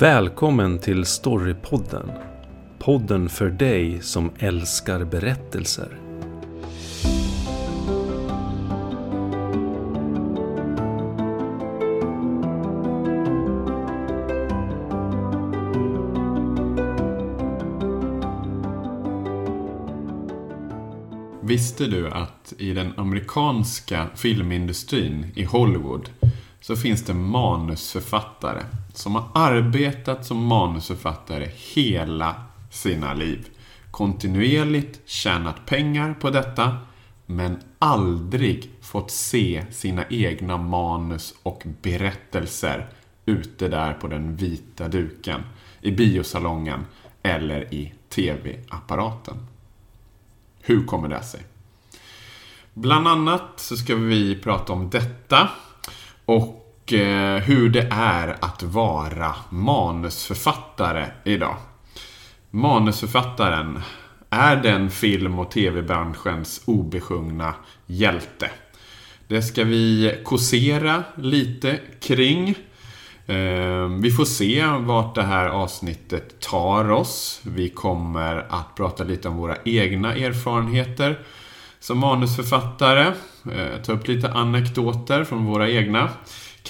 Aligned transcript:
Välkommen 0.00 0.78
till 0.78 1.04
Storypodden. 1.04 2.10
Podden 2.78 3.28
för 3.28 3.50
dig 3.50 4.02
som 4.02 4.30
älskar 4.38 5.04
berättelser. 5.04 5.98
Visste 21.42 21.86
du 21.86 22.10
att 22.10 22.52
i 22.58 22.72
den 22.72 22.92
amerikanska 22.96 24.06
filmindustrin 24.14 25.26
i 25.34 25.44
Hollywood 25.44 26.10
så 26.60 26.76
finns 26.76 27.04
det 27.04 27.14
manusförfattare 27.14 28.62
som 28.92 29.14
har 29.14 29.28
arbetat 29.34 30.26
som 30.26 30.46
manusförfattare 30.46 31.50
hela 31.74 32.34
sina 32.70 33.14
liv. 33.14 33.48
Kontinuerligt 33.90 35.00
tjänat 35.08 35.66
pengar 35.66 36.14
på 36.20 36.30
detta 36.30 36.76
men 37.26 37.60
aldrig 37.78 38.70
fått 38.80 39.10
se 39.10 39.64
sina 39.70 40.04
egna 40.10 40.56
manus 40.56 41.34
och 41.42 41.62
berättelser 41.82 42.88
ute 43.26 43.68
där 43.68 43.92
på 43.92 44.08
den 44.08 44.36
vita 44.36 44.88
duken, 44.88 45.40
i 45.80 45.90
biosalongen 45.90 46.86
eller 47.22 47.74
i 47.74 47.92
TV-apparaten. 48.08 49.46
Hur 50.60 50.86
kommer 50.86 51.08
det 51.08 51.22
sig? 51.22 51.40
Bland 52.74 53.08
annat 53.08 53.52
så 53.56 53.76
ska 53.76 53.94
vi 53.94 54.36
prata 54.36 54.72
om 54.72 54.90
detta 54.90 55.48
och 56.24 56.59
eh, 56.92 57.36
hur 57.36 57.68
det 57.68 57.88
är 57.90 58.36
att 58.40 58.62
vara 58.62 59.34
manusförfattare 59.50 61.06
idag. 61.24 61.56
Manusförfattaren 62.50 63.82
är 64.30 64.56
den 64.56 64.90
film 64.90 65.38
och 65.38 65.50
tv-branschens 65.50 66.62
obesjungna 66.64 67.54
hjälte. 67.86 68.50
Det 69.28 69.42
ska 69.42 69.64
vi 69.64 70.20
kåsera 70.24 71.04
lite 71.14 71.78
kring. 72.00 72.48
Eh, 73.26 73.88
vi 74.00 74.10
får 74.10 74.24
se 74.24 74.66
vart 74.66 75.14
det 75.14 75.22
här 75.22 75.48
avsnittet 75.48 76.40
tar 76.40 76.90
oss. 76.90 77.40
Vi 77.44 77.68
kommer 77.68 78.46
att 78.48 78.74
prata 78.74 79.04
lite 79.04 79.28
om 79.28 79.36
våra 79.36 79.56
egna 79.64 80.14
erfarenheter 80.14 81.18
som 81.80 81.98
manusförfattare. 81.98 83.12
Eh, 83.52 83.82
ta 83.84 83.92
upp 83.92 84.08
lite 84.08 84.32
anekdoter 84.32 85.24
från 85.24 85.46
våra 85.46 85.70
egna 85.70 86.08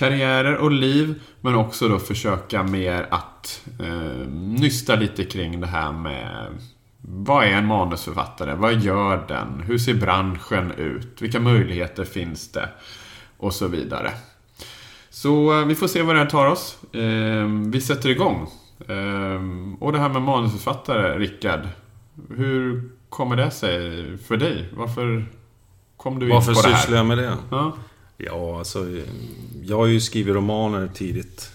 karriärer 0.00 0.56
och 0.56 0.70
liv. 0.70 1.14
Men 1.40 1.54
också 1.54 1.88
då 1.88 1.98
försöka 1.98 2.62
mer 2.62 3.06
att 3.10 3.62
eh, 3.80 4.28
nysta 4.36 4.94
lite 4.94 5.24
kring 5.24 5.60
det 5.60 5.66
här 5.66 5.92
med 5.92 6.46
vad 7.02 7.44
är 7.44 7.50
en 7.50 7.66
manusförfattare? 7.66 8.54
Vad 8.54 8.80
gör 8.80 9.24
den? 9.28 9.62
Hur 9.66 9.78
ser 9.78 9.94
branschen 9.94 10.72
ut? 10.72 11.22
Vilka 11.22 11.40
möjligheter 11.40 12.04
finns 12.04 12.52
det? 12.52 12.68
Och 13.38 13.54
så 13.54 13.68
vidare. 13.68 14.10
Så 15.10 15.64
vi 15.64 15.74
får 15.74 15.88
se 15.88 16.02
vad 16.02 16.14
det 16.14 16.18
här 16.18 16.30
tar 16.30 16.46
oss. 16.46 16.78
Vi 17.72 17.80
sätter 17.80 18.08
igång. 18.08 18.48
Och 19.80 19.92
det 19.92 19.98
här 19.98 20.08
med 20.08 20.22
manusförfattare, 20.22 21.18
Rickard. 21.18 21.60
Hur 22.36 22.90
kommer 23.08 23.36
det 23.36 23.50
sig 23.50 24.18
för 24.18 24.36
dig? 24.36 24.68
Varför 24.72 25.26
kom 25.96 26.18
du 26.18 26.26
in 26.26 26.32
Varför 26.32 26.54
på 26.54 26.60
det 26.60 26.68
här? 26.68 26.76
sysslar 26.76 26.96
jag 26.96 27.06
med 27.06 27.18
det? 27.18 27.36
Ja. 27.50 27.72
Ja, 28.26 28.58
alltså... 28.58 28.86
Jag 29.62 29.76
har 29.76 29.86
ju 29.86 30.00
skrivit 30.00 30.34
romaner 30.34 30.90
tidigt. 30.94 31.52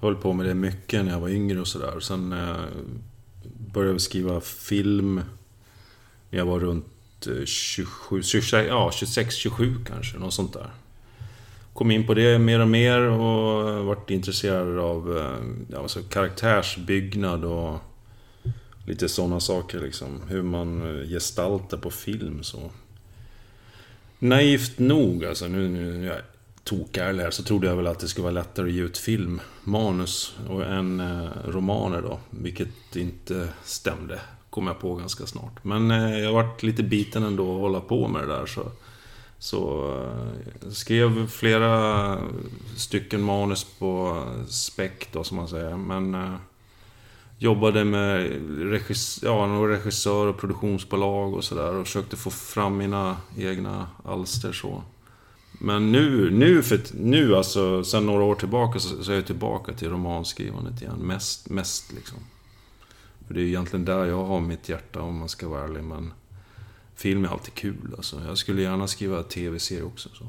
Jag 0.00 0.08
höll 0.08 0.16
på 0.16 0.32
med 0.32 0.46
det 0.46 0.54
mycket 0.54 1.04
när 1.04 1.12
jag 1.12 1.20
var 1.20 1.28
yngre 1.28 1.60
och 1.60 1.68
sådär. 1.68 2.00
Sen 2.00 2.32
eh, 2.32 2.56
började 3.72 3.94
jag 3.94 4.00
skriva 4.00 4.40
film 4.40 5.22
när 6.30 6.38
jag 6.38 6.46
var 6.46 6.60
runt 6.60 6.86
eh, 7.26 7.44
27, 7.44 8.22
26, 8.22 8.68
ja 8.68 8.90
26-27 8.92 9.84
kanske, 9.84 10.18
något 10.18 10.34
sånt 10.34 10.52
där. 10.52 10.70
Kom 11.72 11.90
in 11.90 12.06
på 12.06 12.14
det 12.14 12.38
mer 12.38 12.60
och 12.60 12.68
mer 12.68 13.00
och 13.00 13.70
eh, 13.70 13.84
varit 13.84 14.10
intresserad 14.10 14.78
av 14.78 15.18
eh, 15.18 15.46
ja, 15.68 15.82
alltså 15.82 16.02
karaktärsbyggnad 16.02 17.44
och 17.44 17.78
lite 18.86 19.08
sådana 19.08 19.40
saker 19.40 19.80
liksom. 19.80 20.20
Hur 20.28 20.42
man 20.42 20.82
gestaltar 21.08 21.76
på 21.76 21.90
film 21.90 22.42
så. 22.42 22.70
Naivt 24.22 24.78
nog, 24.78 25.24
alltså 25.24 25.48
nu, 25.48 25.68
nu, 25.68 25.98
nu 25.98 26.06
är 26.06 26.14
jag 26.14 26.22
tokärlig 26.64 27.22
här, 27.22 27.30
så 27.30 27.42
trodde 27.42 27.66
jag 27.66 27.76
väl 27.76 27.86
att 27.86 27.98
det 27.98 28.08
skulle 28.08 28.22
vara 28.22 28.34
lättare 28.34 28.68
att 28.68 28.72
ge 28.72 28.82
ut 28.82 28.98
filmmanus 28.98 30.34
och 30.48 30.64
än 30.64 31.00
eh, 31.00 31.28
romaner 31.46 32.02
då. 32.02 32.18
Vilket 32.30 32.96
inte 32.96 33.48
stämde, 33.64 34.20
kom 34.50 34.66
jag 34.66 34.80
på 34.80 34.94
ganska 34.94 35.26
snart. 35.26 35.64
Men 35.64 35.90
eh, 35.90 36.18
jag 36.18 36.32
varit 36.32 36.62
lite 36.62 36.82
biten 36.82 37.22
ändå 37.22 37.54
att 37.54 37.60
hålla 37.60 37.80
på 37.80 38.08
med 38.08 38.22
det 38.22 38.34
där 38.34 38.46
så... 38.46 38.70
Så 39.38 39.92
eh, 40.62 40.70
skrev 40.70 41.28
flera 41.28 42.18
stycken 42.76 43.22
manus 43.22 43.66
på 43.78 44.22
spec 44.48 44.92
då, 45.12 45.24
som 45.24 45.36
man 45.36 45.48
säger. 45.48 45.76
Men... 45.76 46.14
Eh, 46.14 46.34
Jobbade 47.42 47.84
med 47.84 48.30
regissör, 48.70 49.26
ja, 49.26 49.66
regissör 49.68 50.26
och 50.26 50.38
produktionsbolag 50.38 51.34
och 51.34 51.44
sådär 51.44 51.74
och 51.74 51.86
försökte 51.86 52.16
få 52.16 52.30
fram 52.30 52.76
mina 52.76 53.16
egna 53.36 53.88
alster 54.04 54.52
så. 54.52 54.82
Men 55.52 55.92
nu, 55.92 56.30
nu, 56.30 56.62
för, 56.62 56.80
nu 56.92 57.36
alltså, 57.36 57.84
sen 57.84 58.06
några 58.06 58.24
år 58.24 58.34
tillbaka 58.34 58.78
så, 58.78 59.04
så 59.04 59.12
är 59.12 59.16
jag 59.16 59.26
tillbaka 59.26 59.72
till 59.72 59.90
romanskrivandet 59.90 60.82
igen. 60.82 60.98
Mest, 60.98 61.50
mest 61.50 61.92
liksom. 61.92 62.18
För 63.26 63.34
det 63.34 63.40
är 63.40 63.44
egentligen 63.44 63.84
där 63.84 64.04
jag 64.04 64.24
har 64.24 64.40
mitt 64.40 64.68
hjärta 64.68 65.02
om 65.02 65.18
man 65.18 65.28
ska 65.28 65.48
vara 65.48 65.64
ärlig. 65.64 65.84
Men 65.84 66.12
film 66.94 67.24
är 67.24 67.28
alltid 67.28 67.54
kul 67.54 67.94
alltså. 67.96 68.22
Jag 68.26 68.38
skulle 68.38 68.62
gärna 68.62 68.88
skriva 68.88 69.22
tv-serie 69.22 69.82
också. 69.82 70.08
Så. 70.12 70.24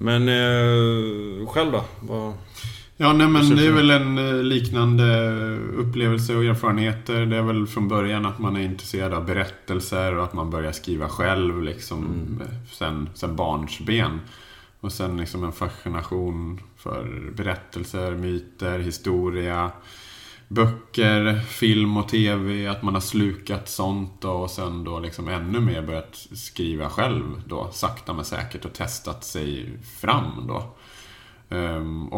Men 0.00 0.28
eh, 0.28 1.46
själv 1.48 1.72
då? 1.72 1.84
Vad... 2.00 2.34
Ja, 2.98 3.12
nej 3.12 3.28
men 3.28 3.56
det 3.56 3.66
är 3.66 3.72
väl 3.72 3.90
en 3.90 4.18
eh, 4.18 4.42
liknande 4.42 5.28
upplevelse 5.76 6.36
och 6.36 6.44
erfarenheter. 6.44 7.26
Det 7.26 7.36
är 7.36 7.42
väl 7.42 7.66
från 7.66 7.88
början 7.88 8.26
att 8.26 8.38
man 8.38 8.56
är 8.56 8.60
intresserad 8.60 9.14
av 9.14 9.26
berättelser 9.26 10.14
och 10.16 10.24
att 10.24 10.32
man 10.32 10.50
börjar 10.50 10.72
skriva 10.72 11.08
själv 11.08 11.62
liksom 11.62 12.04
Mm. 12.04 12.42
sen, 12.72 13.08
sen 13.14 13.36
barnsben. 13.36 14.20
Och 14.80 14.92
sen 14.92 15.16
liksom 15.16 15.44
en 15.44 15.52
fascination 15.52 16.60
för 16.76 17.30
berättelser, 17.36 18.10
myter, 18.14 18.78
historia, 18.78 19.70
böcker, 20.48 21.40
film 21.40 21.96
och 21.96 22.08
tv. 22.08 22.66
Att 22.66 22.82
man 22.82 22.94
har 22.94 23.00
slukat 23.00 23.68
sånt 23.68 24.24
och 24.24 24.50
sen 24.50 24.84
då 24.84 25.00
liksom 25.00 25.28
ännu 25.28 25.60
mer 25.60 25.82
börjat 25.82 26.26
skriva 26.32 26.88
själv 26.88 27.24
då. 27.46 27.68
Sakta 27.72 28.12
men 28.12 28.24
säkert 28.24 28.64
och 28.64 28.72
testat 28.72 29.24
sig 29.24 29.78
fram 30.00 30.46
då. 30.48 30.74
Ehm, 31.56 32.08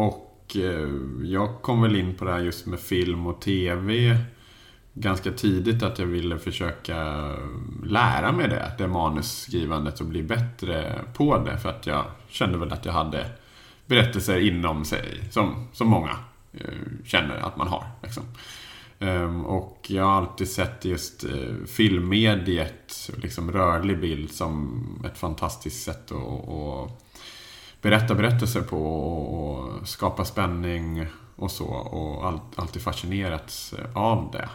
och 0.49 0.55
eh, 0.55 0.89
jag 1.23 1.61
kom 1.61 1.81
väl 1.81 1.95
in 1.95 2.15
på 2.15 2.25
det 2.25 2.31
här 2.31 2.39
just 2.39 2.65
med 2.65 2.79
film 2.79 3.27
och 3.27 3.41
TV 3.41 4.17
ganska 4.93 5.31
tidigt 5.31 5.83
att 5.83 5.99
jag 5.99 6.05
ville 6.05 6.39
försöka 6.39 7.29
lära 7.83 8.31
mig 8.31 8.47
det, 8.47 8.71
det 8.77 8.87
manusskrivandet 8.87 9.99
och 9.99 10.05
bli 10.05 10.23
bättre 10.23 11.01
på 11.13 11.37
det. 11.37 11.57
För 11.57 11.69
att 11.69 11.87
jag 11.87 12.05
kände 12.29 12.57
väl 12.57 12.73
att 12.73 12.85
jag 12.85 12.93
hade 12.93 13.25
berättelser 13.85 14.39
inom 14.39 14.85
sig 14.85 15.23
som, 15.31 15.67
som 15.73 15.87
många 15.87 16.17
eh, 16.53 17.05
känner 17.05 17.35
att 17.35 17.57
man 17.57 17.67
har. 17.67 17.85
Liksom. 18.03 18.23
Ehm, 18.99 19.45
och 19.45 19.85
jag 19.87 20.03
har 20.03 20.11
alltid 20.11 20.49
sett 20.49 20.85
just 20.85 21.23
eh, 21.23 21.65
filmmediet, 21.67 23.11
liksom 23.15 23.51
rörlig 23.51 23.99
bild, 23.99 24.31
som 24.31 24.83
ett 25.05 25.17
fantastiskt 25.17 25.83
sätt 25.83 26.11
att, 26.11 26.49
att 26.49 27.08
berätta 27.81 28.15
berättelser 28.15 28.61
på 28.61 28.77
och 28.77 29.87
skapa 29.87 30.25
spänning 30.25 31.05
och 31.35 31.51
så. 31.51 31.65
Och 31.67 32.41
alltid 32.55 32.81
fascinerats 32.81 33.73
eh, 33.73 33.97
av 33.97 34.29
det. 34.31 34.49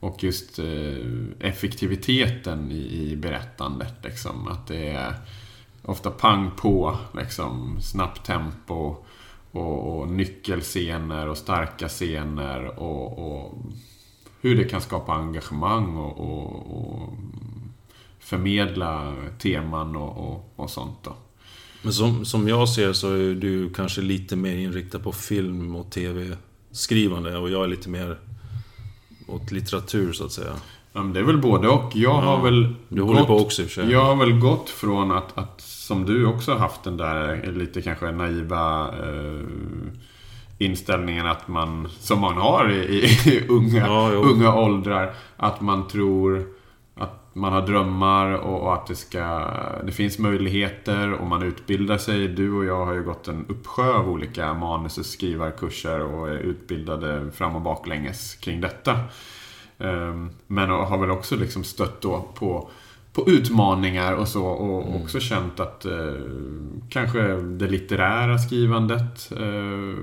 Och 0.00 0.22
just 0.22 0.58
eh, 0.58 1.48
effektiviteten 1.48 2.72
i, 2.72 3.10
i 3.10 3.16
berättandet. 3.16 3.94
Liksom. 4.02 4.48
Att 4.48 4.66
det 4.66 4.88
är 4.88 5.14
ofta 5.82 6.10
pang 6.10 6.50
på, 6.56 6.96
liksom, 7.14 7.78
snabbt 7.82 8.26
tempo 8.26 8.96
och, 9.50 9.98
och 9.98 10.08
nyckelscener 10.08 11.28
och 11.28 11.38
starka 11.38 11.88
scener 11.88 12.78
och, 12.78 13.18
och 13.18 13.54
hur 14.40 14.56
det 14.56 14.64
kan 14.64 14.80
skapa 14.80 15.12
engagemang 15.12 15.96
och, 15.96 16.20
och, 16.20 16.78
och 16.78 17.10
förmedla 18.18 19.14
teman 19.38 19.96
och, 19.96 20.28
och, 20.28 20.52
och 20.56 20.70
sånt. 20.70 20.98
Då. 21.02 21.16
Men 21.84 21.92
som, 21.92 22.24
som 22.24 22.48
jag 22.48 22.68
ser 22.68 22.92
så 22.92 23.14
är 23.14 23.34
du 23.34 23.70
kanske 23.70 24.00
lite 24.00 24.36
mer 24.36 24.56
inriktad 24.56 24.98
på 24.98 25.12
film 25.12 25.76
och 25.76 25.90
tv-skrivande 25.90 27.36
och 27.36 27.50
jag 27.50 27.64
är 27.64 27.68
lite 27.68 27.88
mer 27.88 28.18
åt 29.26 29.52
litteratur 29.52 30.12
så 30.12 30.24
att 30.24 30.32
säga. 30.32 30.52
Ja, 30.92 31.02
men 31.02 31.12
det 31.12 31.20
är 31.20 31.24
väl 31.24 31.38
både 31.38 31.68
och. 31.68 31.96
Jag 31.96 32.14
har 32.14 32.42
väl... 32.42 32.74
Du 32.88 33.02
håller 33.02 33.24
på 33.24 33.38
också 33.38 33.62
i 33.62 33.64
och 33.64 33.70
för 33.70 33.82
sig. 33.82 33.92
Jag 33.92 34.04
har 34.04 34.16
väl 34.16 34.38
gått 34.38 34.70
från 34.70 35.12
att, 35.12 35.38
att 35.38 35.60
som 35.60 36.06
du 36.06 36.26
också 36.26 36.52
har 36.52 36.58
haft 36.58 36.84
den 36.84 36.96
där 36.96 37.52
lite 37.52 37.82
kanske 37.82 38.12
naiva 38.12 38.88
eh, 38.88 39.40
inställningen 40.58 41.26
att 41.26 41.48
man, 41.48 41.88
som 42.00 42.20
man 42.20 42.36
har 42.36 42.72
i, 42.72 43.04
i 43.26 43.46
unga, 43.48 43.86
Ja, 43.86 44.10
unga 44.10 44.54
åldrar, 44.54 45.14
att 45.36 45.60
man 45.60 45.88
tror 45.88 46.46
att 46.94 47.30
man 47.32 47.52
har 47.52 47.66
drömmar 47.66 48.32
och, 48.32 48.62
och 48.62 48.74
att 48.74 48.86
det 48.86 48.94
ska... 48.94 49.50
Det 49.84 49.92
finns 49.92 50.18
möjligheter 50.18 51.12
och 51.12 51.26
man 51.26 51.42
utbildar 51.42 51.98
sig. 51.98 52.28
Du 52.28 52.52
och 52.52 52.64
jag 52.64 52.86
har 52.86 52.94
ju 52.94 53.02
gått 53.02 53.28
en 53.28 53.46
uppsjö 53.48 53.92
av 53.92 54.10
olika 54.10 54.54
manus 54.54 54.98
och 54.98 55.06
skrivarkurser 55.06 56.00
och 56.00 56.28
är 56.28 56.38
utbildade 56.38 57.30
fram 57.30 57.56
och 57.56 57.62
baklänges 57.62 58.34
kring 58.34 58.60
detta. 58.60 59.00
Ehm, 59.78 60.30
Men 60.46 60.70
har 60.70 60.98
väl 60.98 61.10
också 61.10 61.36
liksom 61.36 61.64
stött 61.64 62.00
då 62.00 62.28
på, 62.34 62.70
på 63.12 63.28
utmaningar 63.28 64.12
och 64.12 64.28
så 64.28 64.44
och 64.44 64.96
också 64.96 65.20
känt 65.20 65.60
att 65.60 65.84
eh, 65.84 66.14
kanske 66.88 67.22
det 67.36 67.66
litterära 67.66 68.38
skrivandet 68.38 69.32
eh, 69.32 69.98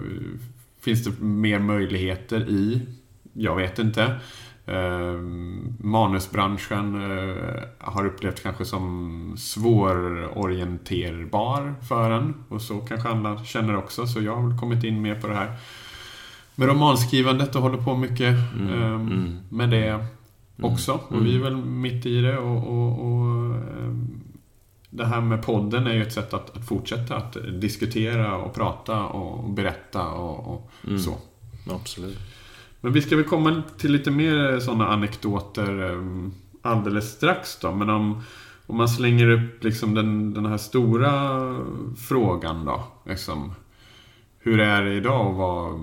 finns 0.82 1.04
det 1.04 1.24
mer 1.24 1.60
möjligheter 1.60 2.50
i. 2.50 2.82
Jag 3.34 3.56
vet 3.56 3.80
inte. 3.80 4.16
Eh, 4.72 5.20
manusbranschen 5.80 6.96
eh, 6.96 7.36
har 7.78 8.06
upplevt 8.06 8.44
kanske 8.44 8.66
som 8.66 9.34
svårorienterbar 9.38 11.76
för 11.88 12.12
en. 12.12 12.34
Och 12.50 12.62
så 12.62 12.80
kanske 12.80 13.10
andra 13.10 13.44
känner 13.44 13.78
också. 13.78 14.08
Så 14.08 14.22
jag 14.22 14.36
har 14.36 14.48
väl 14.48 14.60
kommit 14.60 14.84
in 14.84 15.02
mer 15.02 15.16
på 15.16 15.28
det 15.28 15.36
här 15.36 15.56
med 16.56 16.68
romanskrivandet 16.68 17.56
och 17.56 17.62
håller 17.62 17.78
på 17.78 17.98
mycket 17.98 18.34
eh, 18.34 18.94
mm. 18.94 19.40
med 19.50 19.70
det 19.70 20.06
också. 20.62 21.00
Och 21.08 21.26
vi 21.26 21.36
är 21.36 21.40
väl 21.40 21.56
mitt 21.56 22.06
i 22.06 22.22
det. 22.22 22.38
Och, 22.38 22.68
och, 22.68 23.06
och 23.06 23.56
eh, 23.56 23.92
det 24.90 25.06
här 25.06 25.22
med 25.22 25.44
podden 25.44 25.88
är 25.88 25.94
ju 25.94 26.02
ett 26.02 26.14
sätt 26.14 26.34
att, 26.34 26.58
att 26.58 26.68
fortsätta 26.68 27.16
att 27.16 27.38
diskutera 27.62 28.36
och 28.36 28.54
prata 28.54 29.04
och 29.04 29.50
berätta 29.50 30.08
och, 30.08 30.48
och 30.48 30.72
så. 31.00 31.18
Absolut. 31.74 32.31
Men 32.82 32.94
vi 32.94 33.02
ska 33.02 33.16
väl 33.16 33.26
komma 33.26 33.64
till 33.78 33.92
lite 33.92 34.12
mer 34.12 34.60
sådana 34.60 34.88
anekdoter 34.88 35.92
eh, 35.92 36.30
alldeles 36.62 37.12
strax 37.12 37.60
då. 37.60 37.72
Men 37.72 37.90
om, 37.90 38.24
om 38.68 38.78
man 38.78 38.90
slänger 38.90 39.30
upp 39.30 39.64
liksom 39.64 39.94
den, 39.96 40.34
den 40.34 40.46
här 40.46 40.58
stora 40.58 41.12
frågan 42.08 42.66
då. 42.66 42.84
Liksom, 43.06 43.54
hur 44.40 44.60
är 44.60 44.84
det 44.84 44.94
idag 44.94 45.32
att 45.32 45.38
vara 45.38 45.80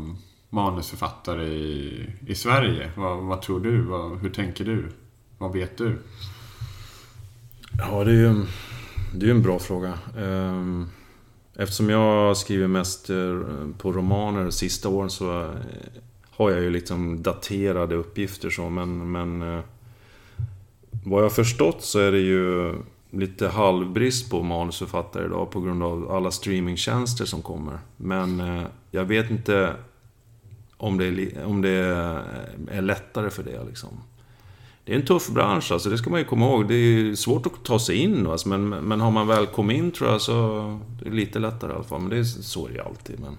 manusförfattare 0.51 1.45
i, 1.45 2.07
i 2.27 2.35
Sverige? 2.35 2.91
Vad, 2.97 3.19
vad 3.19 3.43
tror 3.43 3.61
du? 3.61 3.81
Vad, 3.81 4.19
hur 4.19 4.31
tänker 4.31 4.65
du? 4.65 4.89
Vad 5.39 5.53
vet 5.53 5.79
du? 5.79 5.99
Ja, 7.79 8.05
det 8.05 8.11
är 8.11 8.15
ju 8.15 8.47
det 9.15 9.27
är 9.27 9.31
en 9.31 9.43
bra 9.43 9.59
fråga. 9.59 9.99
Ehm, 10.19 10.87
eftersom 11.55 11.91
jag 11.91 12.37
skriver 12.37 12.67
mest 12.67 13.11
eh, 13.11 13.41
på 13.79 13.93
romaner 13.93 14.43
de 14.45 14.53
sista 14.53 14.89
åren 14.89 15.11
så 15.11 15.41
eh, 15.41 15.51
har 16.39 16.51
jag 16.51 16.61
ju 16.61 16.71
liksom 16.71 17.23
daterade 17.23 17.95
uppgifter 17.95 18.51
så, 18.51 18.69
men... 18.69 19.13
men 19.13 19.43
eh, 19.43 19.61
vad 21.05 21.19
jag 21.19 21.25
har 21.25 21.31
förstått 21.31 21.83
så 21.83 21.99
är 21.99 22.13
det 22.13 22.19
ju 22.19 22.75
lite 23.11 23.49
halvbrist 23.49 24.31
på 24.31 24.43
manusförfattare 24.43 25.25
idag 25.25 25.51
på 25.51 25.61
grund 25.61 25.83
av 25.83 26.13
alla 26.13 26.31
streamingtjänster 26.31 27.25
som 27.25 27.43
kommer. 27.43 27.79
Men 27.97 28.41
eh, 28.41 28.63
jag 28.91 29.05
vet 29.05 29.31
inte 29.31 29.75
om 30.77 30.99
det 30.99 31.07
är, 31.07 31.45
om 31.45 31.63
det 31.63 31.71
är 32.71 32.83
lättare 32.83 33.31
för 33.31 33.43
det 33.43 33.65
liksom. 33.65 33.89
Det 34.85 34.93
är 34.93 34.97
en 34.97 35.07
tuff 35.07 35.29
bransch 35.29 35.73
alltså, 35.73 35.91
det 35.91 35.99
ska 35.99 36.11
man 36.11 36.21
ju 36.21 36.27
komma 36.27 36.47
ihåg. 36.47 36.69
Det 36.69 36.75
är 36.75 37.15
svårt 37.15 37.47
att 37.47 37.65
ta 37.65 37.79
sig 37.79 37.97
in 37.97 38.27
alltså, 38.27 38.49
men, 38.49 38.69
men 38.69 39.01
har 39.01 39.11
man 39.11 39.27
väl 39.27 39.47
kommit 39.47 39.79
in 39.79 39.91
tror 39.91 40.11
jag 40.11 40.21
så... 40.21 40.79
Det 41.03 41.09
är 41.09 41.13
lite 41.13 41.39
lättare 41.39 41.73
i 41.73 41.75
alla 41.75 41.85
fall, 41.85 42.01
men 42.01 42.11
det 42.11 42.19
är 42.19 42.25
så 42.25 42.65
är 42.65 42.69
det 42.69 42.75
ju 42.75 42.81
alltid. 42.81 43.21
Men 43.21 43.39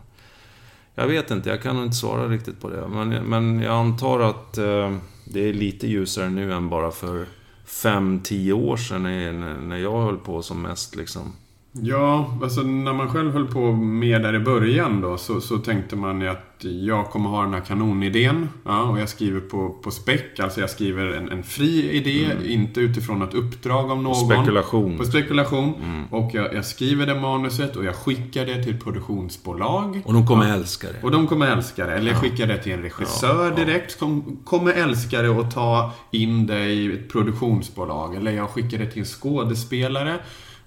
jag 1.00 1.08
vet 1.08 1.32
inte, 1.32 1.50
jag 1.50 1.62
kan 1.62 1.76
nog 1.76 1.86
inte 1.86 1.98
svara 1.98 2.28
riktigt 2.28 2.62
på 2.62 2.70
det. 2.70 2.88
Men, 2.88 3.10
men 3.10 3.62
jag 3.62 3.74
antar 3.74 4.20
att 4.20 4.58
eh, 4.58 4.96
det 5.26 5.50
är 5.50 5.54
lite 5.54 5.88
ljusare 5.88 6.30
nu 6.30 6.54
än 6.54 6.70
bara 6.70 6.92
för 6.92 7.26
5-10 7.68 8.52
år 8.52 8.78
sedan 8.78 9.04
när, 9.04 9.58
när 9.58 9.78
jag 9.78 10.02
höll 10.02 10.18
på 10.18 10.42
som 10.42 10.62
mest 10.62 10.96
liksom. 10.96 11.34
Ja, 11.72 12.38
alltså 12.44 12.62
när 12.62 12.94
man 12.94 13.10
själv 13.10 13.32
höll 13.32 13.48
på 13.48 13.72
med 13.72 14.22
där 14.22 14.36
i 14.36 14.40
början 14.40 15.02
då 15.02 15.18
så, 15.18 15.42
så 15.42 15.58
tänkte 15.58 15.96
man 15.96 16.22
ju 16.22 16.28
att 16.28 16.46
jag 16.60 17.10
kommer 17.10 17.30
ha 17.30 17.42
den 17.44 17.54
här 17.54 17.62
kanonidén. 17.62 18.50
Ja, 18.66 18.84
och 18.84 19.00
jag 19.00 19.10
skriver 19.10 19.40
på, 19.40 19.70
på 19.70 19.92
spec, 19.92 20.22
alltså 20.40 20.62
jag 20.62 20.70
skriver 20.70 21.06
en, 21.06 21.32
en 21.32 21.44
fri 21.44 21.92
idé, 21.92 22.32
inte 22.46 22.80
utifrån 22.80 23.20
något 23.20 23.34
uppdrag 23.34 23.92
av 23.92 24.04
någon. 24.04 24.16
Spekulation. 24.16 24.98
På 24.98 25.06
spekulation. 25.06 25.74
Och 26.10 26.32
jag, 26.34 26.54
jag 26.54 26.66
skriver 26.66 27.06
det 27.06 27.16
manuset 27.16 27.76
och 27.76 27.86
jag 27.86 27.96
skickar 27.96 28.46
det 28.46 28.64
till 28.64 28.76
ett 28.76 28.84
produktionsbolag. 28.84 30.02
Och 30.06 30.14
de 30.14 30.28
kommer 30.28 30.54
älska 30.54 30.88
det. 30.88 31.04
Och 31.04 31.12
de 31.12 31.28
kommer 31.28 31.48
älska 31.48 31.86
det. 31.86 31.94
Eller 31.94 32.12
jag 32.12 32.22
skickar 32.22 32.48
det 32.48 32.58
till 32.58 32.72
en 32.72 32.82
regissör 32.82 33.56
direkt. 33.56 34.00
Som 34.00 34.40
kommer 34.46 34.74
älska 34.74 35.22
det 35.22 35.30
och 35.30 35.52
ta 35.54 35.92
in 36.12 36.48
det 36.48 36.66
i 36.66 36.94
ett 36.94 37.10
produktionsbolag. 37.12 38.16
Eller 38.16 38.32
jag 38.32 38.50
skickar 38.50 38.78
det 38.78 38.86
till 38.86 39.00
en 39.00 39.06
skådespelare. 39.06 40.20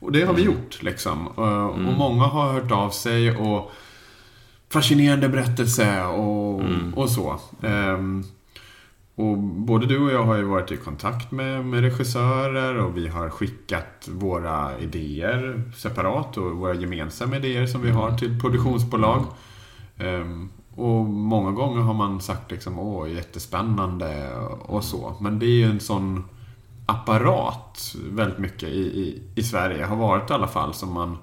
Och 0.02 0.12
det 0.12 0.24
har 0.24 0.34
vi 0.34 0.42
gjort 0.42 0.82
liksom. 0.82 1.26
Och, 1.26 1.70
och 1.70 1.78
många 1.78 2.24
har 2.24 2.52
hört 2.52 2.70
av 2.70 2.90
sig 2.90 3.36
och 3.36 3.70
fascinerande 4.68 5.28
berättelse 5.28 6.04
och, 6.04 6.62
och 6.94 7.10
så. 7.10 7.36
Ehm, 7.62 8.24
och 9.14 9.38
både 9.38 9.86
du 9.86 9.98
och 9.98 10.12
jag 10.12 10.24
har 10.24 10.36
ju 10.36 10.42
varit 10.42 10.72
i 10.72 10.76
kontakt 10.76 11.32
med, 11.32 11.64
med 11.64 11.80
regissörer 11.80 12.76
och 12.76 12.96
vi 12.96 13.08
har 13.08 13.30
skickat 13.30 14.08
våra 14.08 14.78
idéer 14.78 15.62
separat 15.76 16.36
och 16.36 16.50
våra 16.50 16.74
gemensamma 16.74 17.36
idéer 17.36 17.66
som 17.66 17.82
vi 17.82 17.90
har 17.90 18.18
till 18.18 18.40
produktionsbolag. 18.40 19.24
Ehm, 19.98 20.48
och 20.74 21.04
många 21.04 21.50
gånger 21.50 21.80
har 21.80 21.94
man 21.94 22.20
sagt 22.20 22.50
liksom 22.50 22.78
åh, 22.78 23.12
jättespännande 23.12 24.34
och 24.60 24.84
så. 24.84 25.14
Men 25.20 25.38
det 25.38 25.46
är 25.46 25.56
ju 25.56 25.70
en 25.70 25.80
sån 25.80 26.24
apparat 26.92 27.94
väldigt 28.10 28.38
mycket 28.38 28.68
i, 28.68 28.78
i, 28.80 29.22
i 29.34 29.42
Sverige, 29.42 29.84
har 29.84 29.96
varit 29.96 30.30
i 30.30 30.32
alla 30.32 30.48
fall, 30.48 30.74
som 30.74 30.92
man 30.92 31.16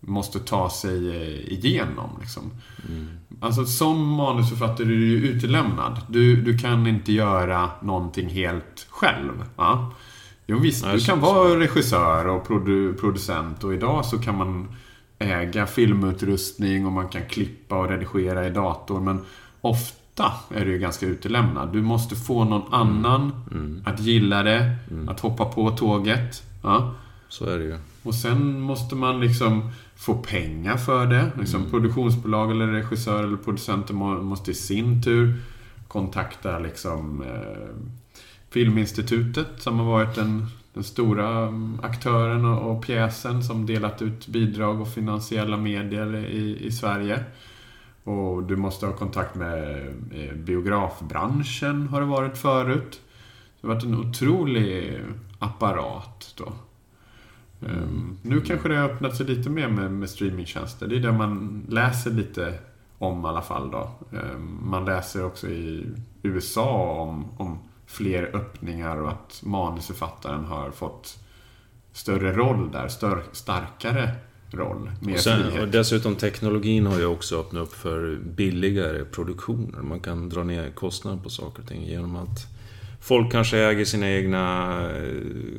måste 0.00 0.40
ta 0.40 0.70
sig 0.70 1.16
eh, 1.16 1.52
igenom. 1.52 2.10
Liksom. 2.20 2.50
Alltså 3.40 3.64
som 3.66 4.08
manusförfattare 4.08 4.86
är 4.86 4.88
du 4.88 5.06
ju 5.08 5.28
utelämnad. 5.28 6.00
Du, 6.08 6.36
du 6.42 6.58
kan 6.58 6.86
inte 6.86 7.12
göra 7.12 7.70
någonting 7.82 8.28
helt 8.28 8.86
själv. 8.90 9.44
Ja? 9.56 9.92
Jo, 10.46 10.58
visst, 10.58 10.84
Nej, 10.84 10.94
du 10.94 11.00
så- 11.00 11.06
kan 11.06 11.20
vara 11.20 11.58
regissör 11.60 12.26
och 12.26 12.46
produ 12.46 12.94
producent 12.94 13.64
och 13.64 13.74
idag 13.74 14.04
så 14.04 14.18
kan 14.18 14.38
man 14.38 14.76
äga 15.18 15.66
filmutrustning 15.66 16.86
och 16.86 16.92
man 16.92 17.08
kan 17.08 17.22
klippa 17.28 17.76
och 17.78 17.88
redigera 17.88 18.46
i 18.46 18.50
dator. 18.50 19.00
Men 19.00 19.24
ofta 19.60 19.98
är 20.54 20.64
du 20.64 20.72
ju 20.72 20.78
ganska 20.78 21.06
utelämnad. 21.06 21.72
Du 21.72 21.82
måste 21.82 22.16
få 22.16 22.44
någon 22.44 22.74
annan 22.74 23.32
att 23.84 24.00
gilla 24.00 24.42
det, 24.42 24.76
att 25.08 25.20
hoppa 25.20 25.44
på 25.44 25.70
tåget. 25.70 26.42
Ja? 26.62 26.94
Så 27.28 27.44
är 27.44 27.58
det 27.58 27.64
ju. 27.64 27.78
Och 28.02 28.14
sen 28.14 28.60
måste 28.60 28.94
man 28.94 29.20
liksom 29.20 29.70
få 29.96 30.14
pengar 30.14 30.76
för 30.76 31.06
det. 31.06 31.30
Liksom 31.38 31.70
Produktionsbolag 31.70 32.50
eller 32.50 32.66
regissör 32.66 33.24
eller 33.24 33.36
producenter 33.36 33.94
må- 33.94 34.22
måste 34.22 34.50
i 34.50 34.54
sin 34.54 35.02
tur 35.02 35.34
kontakta 35.88 36.58
liksom 36.58 37.22
eh, 37.22 37.74
Filminstitutet 38.50 39.48
som 39.58 39.78
har 39.78 39.86
varit 39.86 40.14
den, 40.14 40.46
den 40.74 40.84
stora 40.84 41.28
mm, 41.28 41.80
aktören 41.82 42.44
och, 42.44 42.76
och 42.76 42.86
pjäsen 42.86 43.42
som 43.44 43.66
delat 43.66 44.02
ut 44.02 44.26
bidrag 44.26 44.80
och 44.80 44.92
finansiella 44.92 45.56
medier 45.56 46.16
i, 46.16 46.66
i 46.66 46.72
Sverige. 46.72 47.24
Och 48.04 48.42
du 48.42 48.56
måste 48.56 48.86
ha 48.86 48.92
kontakt 48.92 49.34
med 49.34 49.86
eh, 50.12 50.34
biografbranschen 50.34 51.88
har 51.88 52.00
det 52.00 52.06
varit 52.06 52.38
förut. 52.38 53.00
Det 53.60 53.66
har 53.66 53.74
varit 53.74 53.84
en 53.84 53.94
otrolig 53.94 55.00
apparat 55.38 56.34
då. 56.36 56.52
Ehm, 57.66 58.18
nu 58.22 58.40
kanske 58.40 58.68
det 58.68 58.76
har 58.76 58.88
öppnat 58.88 59.16
sig 59.16 59.26
lite 59.26 59.50
mer 59.50 59.68
med, 59.68 59.92
med 59.92 60.10
streamingtjänster. 60.10 60.86
Det 60.86 60.96
är 60.96 61.00
det 61.00 61.12
man 61.12 61.64
läser 61.68 62.10
lite 62.10 62.58
om 62.98 63.24
i 63.24 63.28
alla 63.28 63.42
fall 63.42 63.70
då. 63.70 63.90
Ehm, 64.12 64.58
man 64.62 64.84
läser 64.84 65.24
också 65.24 65.48
i 65.48 65.86
USA 66.22 67.00
om, 67.00 67.24
om 67.36 67.58
fler 67.86 68.36
öppningar 68.36 68.96
och 68.96 69.08
att 69.08 69.42
manusförfattaren 69.44 70.44
har 70.44 70.70
fått 70.70 71.18
större 71.92 72.32
roll 72.32 72.70
där. 72.70 72.88
Stör, 72.88 73.22
starkare 73.32 74.10
roll. 74.56 74.90
Mer 75.00 75.14
Och, 75.14 75.20
sen, 75.20 75.60
och 75.60 75.68
dessutom 75.68 76.16
teknologin 76.16 76.86
har 76.86 76.98
ju 76.98 77.06
också 77.06 77.40
öppnat 77.40 77.62
upp 77.62 77.72
för 77.74 78.18
billigare 78.36 79.04
produktioner. 79.04 79.82
Man 79.82 80.00
kan 80.00 80.28
dra 80.28 80.44
ner 80.44 80.70
kostnaden 80.70 81.20
på 81.20 81.30
saker 81.30 81.62
och 81.62 81.68
ting 81.68 81.84
genom 81.86 82.16
att 82.16 82.46
folk 83.00 83.32
kanske 83.32 83.58
äger 83.58 83.84
sina 83.84 84.10
egna 84.10 84.70
eh, 84.96 85.02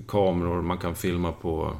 kameror. 0.07 0.61
Man 0.61 0.77
kan 0.77 0.95
filma 0.95 1.31
på 1.31 1.73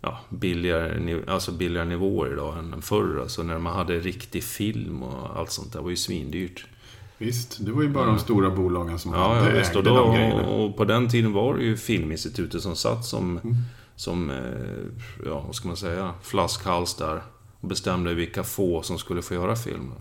ja, 0.00 0.20
billigare, 0.28 1.20
alltså 1.26 1.52
billigare 1.52 1.88
nivåer 1.88 2.32
idag 2.32 2.58
än 2.58 2.82
förr. 2.82 3.20
Alltså 3.22 3.42
när 3.42 3.58
man 3.58 3.76
hade 3.76 3.98
riktig 3.98 4.44
film 4.44 5.02
och 5.02 5.38
allt 5.38 5.50
sånt 5.50 5.72
där. 5.72 5.78
Det 5.78 5.82
var 5.82 5.90
ju 5.90 5.96
svindyrt. 5.96 6.66
Visst, 7.18 7.56
det 7.66 7.72
var 7.72 7.82
ju 7.82 7.88
bara 7.88 8.06
de 8.06 8.18
stora 8.18 8.50
bolagen 8.50 8.98
som 8.98 9.12
Ja, 9.12 9.34
hade 9.34 9.50
ja 9.50 9.58
visst. 9.58 9.70
Och, 9.76 9.80
ägde 9.80 9.90
då, 9.90 9.96
de 9.96 10.14
grejerna. 10.14 10.46
och 10.48 10.76
på 10.76 10.84
den 10.84 11.08
tiden 11.08 11.32
var 11.32 11.56
det 11.56 11.62
ju 11.64 11.76
Filminstitutet 11.76 12.62
som 12.62 12.76
satt 12.76 13.04
som, 13.04 13.38
Mm 13.38 13.56
som 14.00 14.30
eh, 14.30 15.26
ja, 15.26 15.42
vad 15.46 15.54
ska 15.54 15.68
man 15.68 15.76
säga, 15.76 16.14
flaskhals 16.22 16.94
där. 16.94 17.22
Och 17.60 17.68
bestämde 17.68 18.14
vilka 18.14 18.44
få 18.44 18.82
som 18.82 18.98
skulle 18.98 19.22
få 19.22 19.34
göra 19.34 19.56
film. 19.56 19.92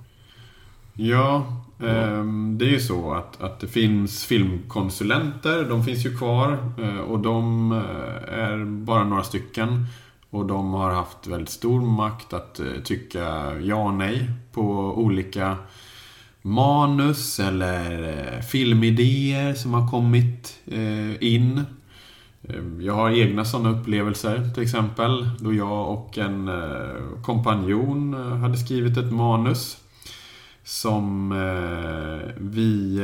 Ja, 0.93 1.35
eh, 1.79 2.23
det 2.57 2.65
är 2.65 2.69
ju 2.69 2.79
så 2.79 3.13
att, 3.13 3.41
att 3.41 3.59
det 3.59 3.67
finns 3.67 4.25
filmkonsulenter. 4.25 5.63
De 5.69 5.83
finns 5.83 6.05
ju 6.05 6.17
kvar 6.17 6.57
eh, 6.81 6.99
och 6.99 7.19
de 7.19 7.71
eh, 7.71 8.39
är 8.39 8.65
bara 8.65 9.03
några 9.03 9.23
stycken. 9.23 9.85
Och 10.29 10.45
de 10.45 10.73
har 10.73 10.91
haft 10.91 11.27
väldigt 11.27 11.49
stor 11.49 11.81
makt 11.81 12.33
att 12.33 12.59
eh, 12.59 12.65
tycka 12.83 13.53
ja 13.61 13.75
och 13.75 13.93
nej 13.93 14.31
på 14.51 14.63
olika 14.97 15.57
manus 16.41 17.39
eller 17.39 18.07
eh, 18.07 18.41
filmidéer 18.41 19.53
som 19.53 19.73
har 19.73 19.91
kommit 19.91 20.59
in. 21.19 21.65
Ehm, 22.49 22.81
jag 22.81 22.93
har 22.93 23.11
egna 23.11 23.45
sådana 23.45 23.69
upplevelser 23.69 24.49
till 24.53 24.63
exempel. 24.63 25.29
Då 25.39 25.53
jag 25.53 25.89
och 25.89 26.17
en 26.17 26.47
eh, 26.47 27.21
kompanjon 27.23 28.13
eh, 28.13 28.37
hade 28.37 28.57
skrivit 28.57 28.97
ett 28.97 29.11
manus 29.11 29.77
som 30.63 31.31
eh, 31.31 32.31
vi 32.37 32.99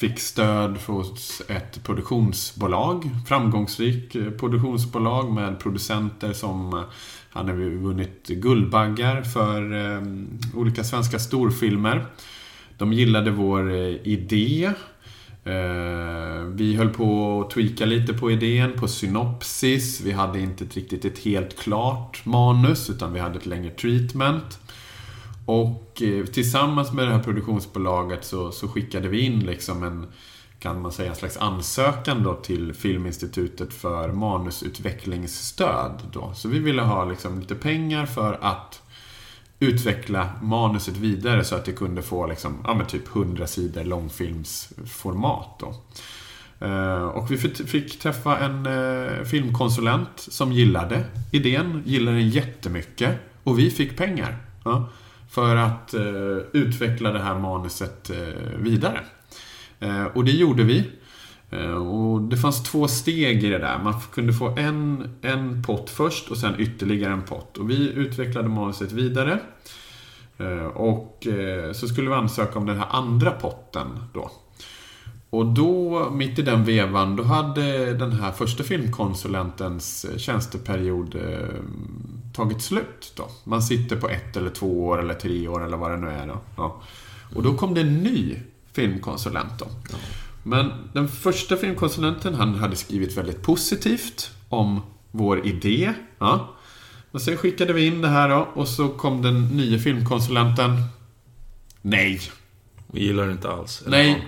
fick 0.00 0.18
stöd 0.18 0.78
hos 0.86 1.42
ett 1.48 1.84
produktionsbolag. 1.84 3.10
Framgångsrikt 3.26 4.12
produktionsbolag 4.12 5.32
med 5.32 5.58
producenter 5.58 6.32
som 6.32 6.84
hade 7.30 7.52
vunnit 7.52 8.26
Guldbaggar 8.26 9.22
för 9.22 9.62
olika 10.54 10.84
svenska 10.84 11.18
storfilmer. 11.18 12.06
De 12.78 12.92
gillade 12.92 13.30
vår 13.30 13.72
idé. 14.06 14.72
Eh, 15.46 16.42
vi 16.44 16.76
höll 16.76 16.88
på 16.88 17.40
att 17.40 17.50
tweaka 17.50 17.86
lite 17.86 18.12
på 18.12 18.30
idén, 18.30 18.72
på 18.72 18.88
synopsis. 18.88 20.00
Vi 20.00 20.12
hade 20.12 20.40
inte 20.40 20.64
riktigt 20.64 21.04
ett 21.04 21.18
helt 21.18 21.58
klart 21.58 22.26
manus, 22.26 22.90
utan 22.90 23.12
vi 23.12 23.20
hade 23.20 23.38
ett 23.38 23.46
längre 23.46 23.70
treatment. 23.70 24.58
Och 25.46 26.02
eh, 26.02 26.24
tillsammans 26.24 26.92
med 26.92 27.06
det 27.06 27.12
här 27.12 27.22
produktionsbolaget 27.22 28.24
så, 28.24 28.52
så 28.52 28.68
skickade 28.68 29.08
vi 29.08 29.20
in 29.20 29.40
liksom 29.40 29.82
en, 29.82 30.06
kan 30.58 30.80
man 30.80 30.92
säga, 30.92 31.10
en 31.10 31.16
slags 31.16 31.36
ansökan 31.36 32.22
då 32.22 32.34
till 32.34 32.74
Filminstitutet 32.74 33.74
för 33.74 34.12
manusutvecklingsstöd. 34.12 36.02
Då. 36.12 36.32
Så 36.34 36.48
vi 36.48 36.58
ville 36.58 36.82
ha 36.82 37.04
liksom 37.04 37.40
lite 37.40 37.54
pengar 37.54 38.06
för 38.06 38.38
att 38.40 38.82
utveckla 39.66 40.30
manuset 40.42 40.96
vidare 40.96 41.44
så 41.44 41.54
att 41.54 41.64
det 41.64 41.72
kunde 41.72 42.02
få 42.02 42.26
liksom, 42.26 42.58
ja, 42.64 42.74
men 42.74 42.86
typ 42.86 43.16
100 43.16 43.46
sidor 43.46 43.84
långfilmsformat. 43.84 45.60
Då. 45.60 45.74
Eh, 46.66 47.02
och 47.02 47.30
vi 47.30 47.36
fick 47.66 47.98
träffa 47.98 48.38
en 48.38 48.66
eh, 48.66 49.24
filmkonsulent 49.24 50.10
som 50.16 50.52
gillade 50.52 51.04
idén, 51.32 51.82
gillade 51.86 52.16
den 52.16 52.28
jättemycket. 52.28 53.18
Och 53.42 53.58
vi 53.58 53.70
fick 53.70 53.96
pengar. 53.96 54.36
Ja 54.64 54.88
för 55.30 55.56
att 55.56 55.94
eh, 55.94 56.02
utveckla 56.52 57.12
det 57.12 57.18
här 57.18 57.38
manuset 57.38 58.10
vidare. 58.58 59.00
Och 60.14 60.24
det 60.24 60.30
gjorde 60.30 60.62
vi. 60.62 60.90
Eh, 61.50 61.74
och 61.74 62.20
det 62.20 62.36
fanns 62.36 62.62
två 62.62 62.88
steg 62.88 63.44
i 63.44 63.48
det 63.48 63.58
där. 63.58 63.78
Man 63.84 63.94
kunde 64.12 64.32
få 64.32 64.48
en, 64.48 65.08
en 65.22 65.62
pott 65.62 65.90
först 65.90 66.30
och 66.30 66.36
sen 66.36 66.54
ytterligare 66.58 67.12
en 67.12 67.22
pott. 67.22 67.58
Och 67.58 67.70
vi 67.70 67.92
utvecklade 67.92 68.48
manuset 68.48 68.92
vidare. 68.92 69.40
Eh, 70.38 70.66
och 70.66 71.26
eh, 71.26 71.72
så 71.72 71.88
skulle 71.88 72.08
vi 72.08 72.14
ansöka 72.14 72.58
om 72.58 72.66
den 72.66 72.78
här 72.78 72.88
andra 72.90 73.30
potten 73.30 73.86
då. 74.14 74.30
Och 75.30 75.46
då, 75.46 76.10
mitt 76.10 76.38
i 76.38 76.42
den 76.42 76.64
vevan, 76.64 77.16
då 77.16 77.22
hade 77.22 77.94
den 77.94 78.12
här 78.12 78.32
första 78.32 78.64
filmkonsulentens 78.64 80.06
tjänsteperiod 80.16 81.16
tagit 82.34 82.62
slut. 82.62 83.12
Då. 83.16 83.28
Man 83.44 83.62
sitter 83.62 83.96
på 83.96 84.08
ett 84.08 84.36
eller 84.36 84.50
två 84.50 84.86
år 84.86 85.00
eller 85.00 85.14
tre 85.14 85.48
år 85.48 85.64
eller 85.64 85.76
vad 85.76 85.90
det 85.90 85.96
nu 85.96 86.08
är. 86.08 86.26
Då. 86.26 86.38
Ja. 86.56 86.82
Och 87.34 87.42
då 87.42 87.54
kom 87.54 87.74
det 87.74 87.80
en 87.80 87.94
ny 87.94 88.36
filmkonsulent. 88.72 89.58
Då. 89.58 89.66
Men 90.46 90.72
den 90.92 91.08
första 91.08 91.56
filmkonsulenten, 91.56 92.34
han 92.34 92.54
hade 92.54 92.76
skrivit 92.76 93.16
väldigt 93.16 93.42
positivt 93.42 94.30
om 94.48 94.80
vår 95.10 95.46
idé. 95.46 95.92
Ja. 96.18 96.54
Och 97.10 97.22
sen 97.22 97.36
skickade 97.36 97.72
vi 97.72 97.86
in 97.86 98.02
det 98.02 98.08
här 98.08 98.28
då, 98.28 98.48
och 98.54 98.68
så 98.68 98.88
kom 98.88 99.22
den 99.22 99.48
nya 99.48 99.78
filmkonsulenten. 99.78 100.82
Nej. 101.82 102.20
Vi 102.86 103.04
gillar 103.04 103.26
det 103.26 103.32
inte 103.32 103.50
alls. 103.50 103.82
Nej. 103.86 104.26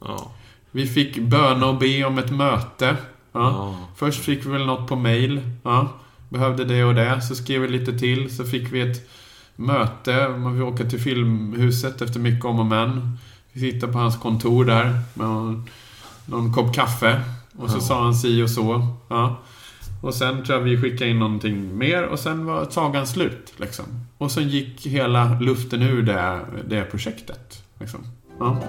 Ja. 0.00 0.32
Vi 0.70 0.86
fick 0.86 1.18
böna 1.18 1.66
och 1.66 1.78
be 1.78 2.04
om 2.04 2.18
ett 2.18 2.30
möte. 2.30 2.96
Ja. 3.32 3.40
ja. 3.40 3.88
Först 3.96 4.20
fick 4.20 4.46
vi 4.46 4.50
väl 4.50 4.66
något 4.66 4.88
på 4.88 4.96
mail. 4.96 5.40
Ja 5.62 6.00
behövde 6.30 6.64
det 6.64 6.84
och 6.84 6.94
det. 6.94 7.22
Så 7.22 7.34
skrev 7.34 7.60
vi 7.60 7.68
lite 7.68 7.98
till. 7.98 8.36
Så 8.36 8.44
fick 8.44 8.72
vi 8.72 8.80
ett 8.80 9.10
möte. 9.56 10.28
Man 10.28 10.54
fick 10.54 10.64
åka 10.64 10.84
till 10.84 11.00
Filmhuset 11.00 12.02
efter 12.02 12.20
mycket 12.20 12.44
om 12.44 12.60
och 12.60 12.66
men. 12.66 13.18
Vi 13.52 13.60
sitter 13.60 13.86
på 13.86 13.98
hans 13.98 14.16
kontor 14.16 14.64
där 14.64 14.98
med 15.14 15.26
någon, 16.26 16.52
kopp 16.52 16.74
kaffe. 16.74 17.20
Och 17.56 17.70
så 17.70 17.76
ja. 17.76 17.80
sa 17.80 18.04
han 18.04 18.14
si 18.14 18.42
och 18.42 18.50
så. 18.50 18.86
Ja. 19.08 19.36
Och 20.02 20.14
sen 20.14 20.44
tror 20.44 20.58
jag 20.58 20.64
vi 20.64 20.80
skickade 20.80 21.10
in 21.10 21.18
någonting 21.18 21.78
mer 21.78 22.02
och 22.02 22.18
sen 22.18 22.46
var 22.46 22.66
sagan 22.70 23.06
slut. 23.06 23.52
Liksom. 23.56 23.84
Och 24.18 24.30
sen 24.30 24.48
gick 24.48 24.86
hela 24.86 25.40
luften 25.40 25.82
ur 25.82 26.02
det, 26.02 26.40
det 26.68 26.84
projektet. 26.84 27.62
Liksom. 27.78 28.00
Ja. 28.38 28.62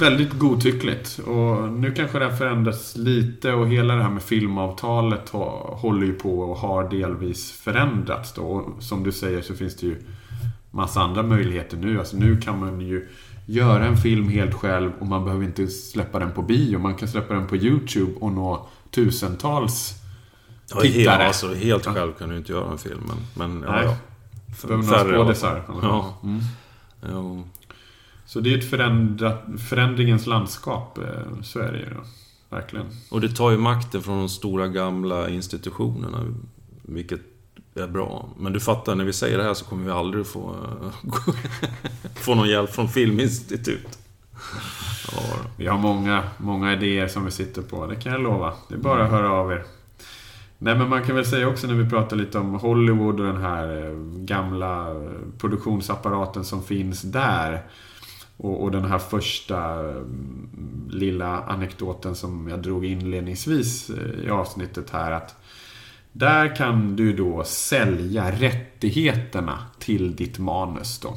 Väldigt 0.00 0.38
godtyckligt. 0.38 1.18
Och 1.18 1.72
nu 1.72 1.92
kanske 1.92 2.18
det 2.18 2.24
har 2.24 2.32
förändrats 2.32 2.96
lite 2.96 3.52
och 3.52 3.68
hela 3.68 3.94
det 3.94 4.02
här 4.02 4.10
med 4.10 4.22
filmavtalet 4.22 5.28
håller 5.28 6.06
ju 6.06 6.12
på 6.12 6.40
och 6.40 6.56
har 6.56 6.90
delvis 6.90 7.52
förändrats 7.52 8.32
då. 8.32 8.42
Och 8.42 8.82
som 8.82 9.04
du 9.04 9.12
säger 9.12 9.42
så 9.42 9.54
finns 9.54 9.76
det 9.76 9.86
ju 9.86 9.96
massa 10.70 11.00
andra 11.00 11.22
möjligheter 11.22 11.76
nu. 11.76 11.98
Alltså 11.98 12.16
nu 12.16 12.40
kan 12.40 12.60
man 12.60 12.80
ju 12.80 13.08
göra 13.46 13.86
en 13.86 13.96
film 13.96 14.28
helt 14.28 14.54
själv 14.54 14.92
och 14.98 15.06
man 15.06 15.24
behöver 15.24 15.44
inte 15.44 15.66
släppa 15.66 16.18
den 16.18 16.32
på 16.32 16.42
bio. 16.42 16.78
Man 16.78 16.94
kan 16.94 17.08
släppa 17.08 17.34
den 17.34 17.46
på 17.46 17.56
YouTube 17.56 18.12
och 18.20 18.32
nå 18.32 18.68
tusentals 18.90 19.94
ja, 20.70 20.80
tittare. 20.80 21.02
Helt, 21.02 21.22
alltså, 21.22 21.54
helt 21.54 21.86
själv 21.86 22.12
kan 22.12 22.28
du 22.28 22.36
inte 22.36 22.52
göra 22.52 22.72
en 22.72 22.78
film. 22.78 23.00
Men, 23.06 23.50
men 23.50 23.62
ja, 23.62 23.72
Nej. 23.72 23.84
ja. 23.84 23.96
Behöver 24.68 25.12
några 25.12 25.24
skådisar. 25.24 25.62
Ja. 25.82 26.18
Mm. 26.22 26.40
ja. 27.00 27.44
Så 28.30 28.40
det 28.40 28.54
är 28.54 28.58
ett 28.58 28.70
förändrat, 28.70 29.44
förändringens 29.68 30.26
landskap. 30.26 30.98
Eh, 30.98 31.42
så 31.42 31.58
är 31.58 31.72
det 31.72 31.78
ju. 31.78 31.86
Verkligen. 32.48 32.86
Och 33.10 33.20
det 33.20 33.28
tar 33.28 33.50
ju 33.50 33.56
makten 33.56 34.02
från 34.02 34.18
de 34.18 34.28
stora 34.28 34.68
gamla 34.68 35.28
institutionerna. 35.28 36.34
Vilket 36.82 37.20
är 37.74 37.86
bra. 37.86 38.28
Men 38.38 38.52
du 38.52 38.60
fattar, 38.60 38.94
när 38.94 39.04
vi 39.04 39.12
säger 39.12 39.38
det 39.38 39.44
här 39.44 39.54
så 39.54 39.64
kommer 39.64 39.84
vi 39.84 39.90
aldrig 39.90 40.26
få, 40.26 40.56
få 42.14 42.34
någon 42.34 42.48
hjälp 42.48 42.70
från 42.70 42.88
Filminstitut. 42.88 43.98
Ja. 45.12 45.22
Vi 45.56 45.66
har 45.66 45.78
många, 45.78 46.22
många 46.38 46.72
idéer 46.72 47.08
som 47.08 47.24
vi 47.24 47.30
sitter 47.30 47.62
på, 47.62 47.86
det 47.86 47.96
kan 47.96 48.12
jag 48.12 48.22
lova. 48.22 48.52
Det 48.68 48.74
är 48.74 48.78
bara 48.78 49.04
att 49.04 49.10
höra 49.10 49.32
av 49.32 49.52
er. 49.52 49.64
Nej 50.58 50.78
men 50.78 50.88
man 50.88 51.04
kan 51.04 51.16
väl 51.16 51.26
säga 51.26 51.48
också 51.48 51.66
när 51.66 51.74
vi 51.74 51.90
pratar 51.90 52.16
lite 52.16 52.38
om 52.38 52.54
Hollywood 52.54 53.20
och 53.20 53.26
den 53.26 53.42
här 53.42 53.86
eh, 53.86 53.96
gamla 54.24 54.86
produktionsapparaten 55.38 56.44
som 56.44 56.62
finns 56.62 57.02
där. 57.02 57.62
Och, 58.42 58.62
och, 58.62 58.70
den 58.70 58.84
här 58.84 58.98
första 58.98 59.80
mm, 59.80 60.88
lilla 60.90 61.42
anekdoten 61.42 62.14
som 62.14 62.48
jag 62.48 62.62
drog 62.62 62.84
inledningsvis 62.84 63.90
eh, 63.90 64.26
i 64.26 64.30
avsnittet 64.30 64.90
här. 64.90 65.12
att 65.12 65.36
Där 66.12 66.56
kan 66.56 66.96
du 66.96 67.12
då 67.12 67.44
sälja 67.44 68.30
rättigheterna 68.30 69.58
till 69.78 70.16
ditt 70.16 70.38
manus. 70.38 70.98
Då. 70.98 71.16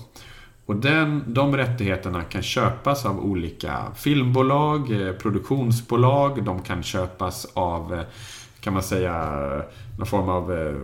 Och 0.65 0.75
den, 0.75 1.23
de 1.27 1.57
rättigheterna 1.57 2.23
kan 2.23 2.41
köpas 2.41 3.05
av 3.05 3.19
olika 3.19 3.77
filmbolag, 3.95 5.01
eh, 5.01 5.13
produktionsbolag. 5.13 6.45
De 6.45 6.61
kan 6.61 6.83
köpas 6.83 7.47
av, 7.53 7.93
eh, 7.93 8.05
kan 8.61 8.73
man 8.73 8.83
säga, 8.83 9.41
någon 9.97 10.07
form 10.07 10.29
av 10.29 10.75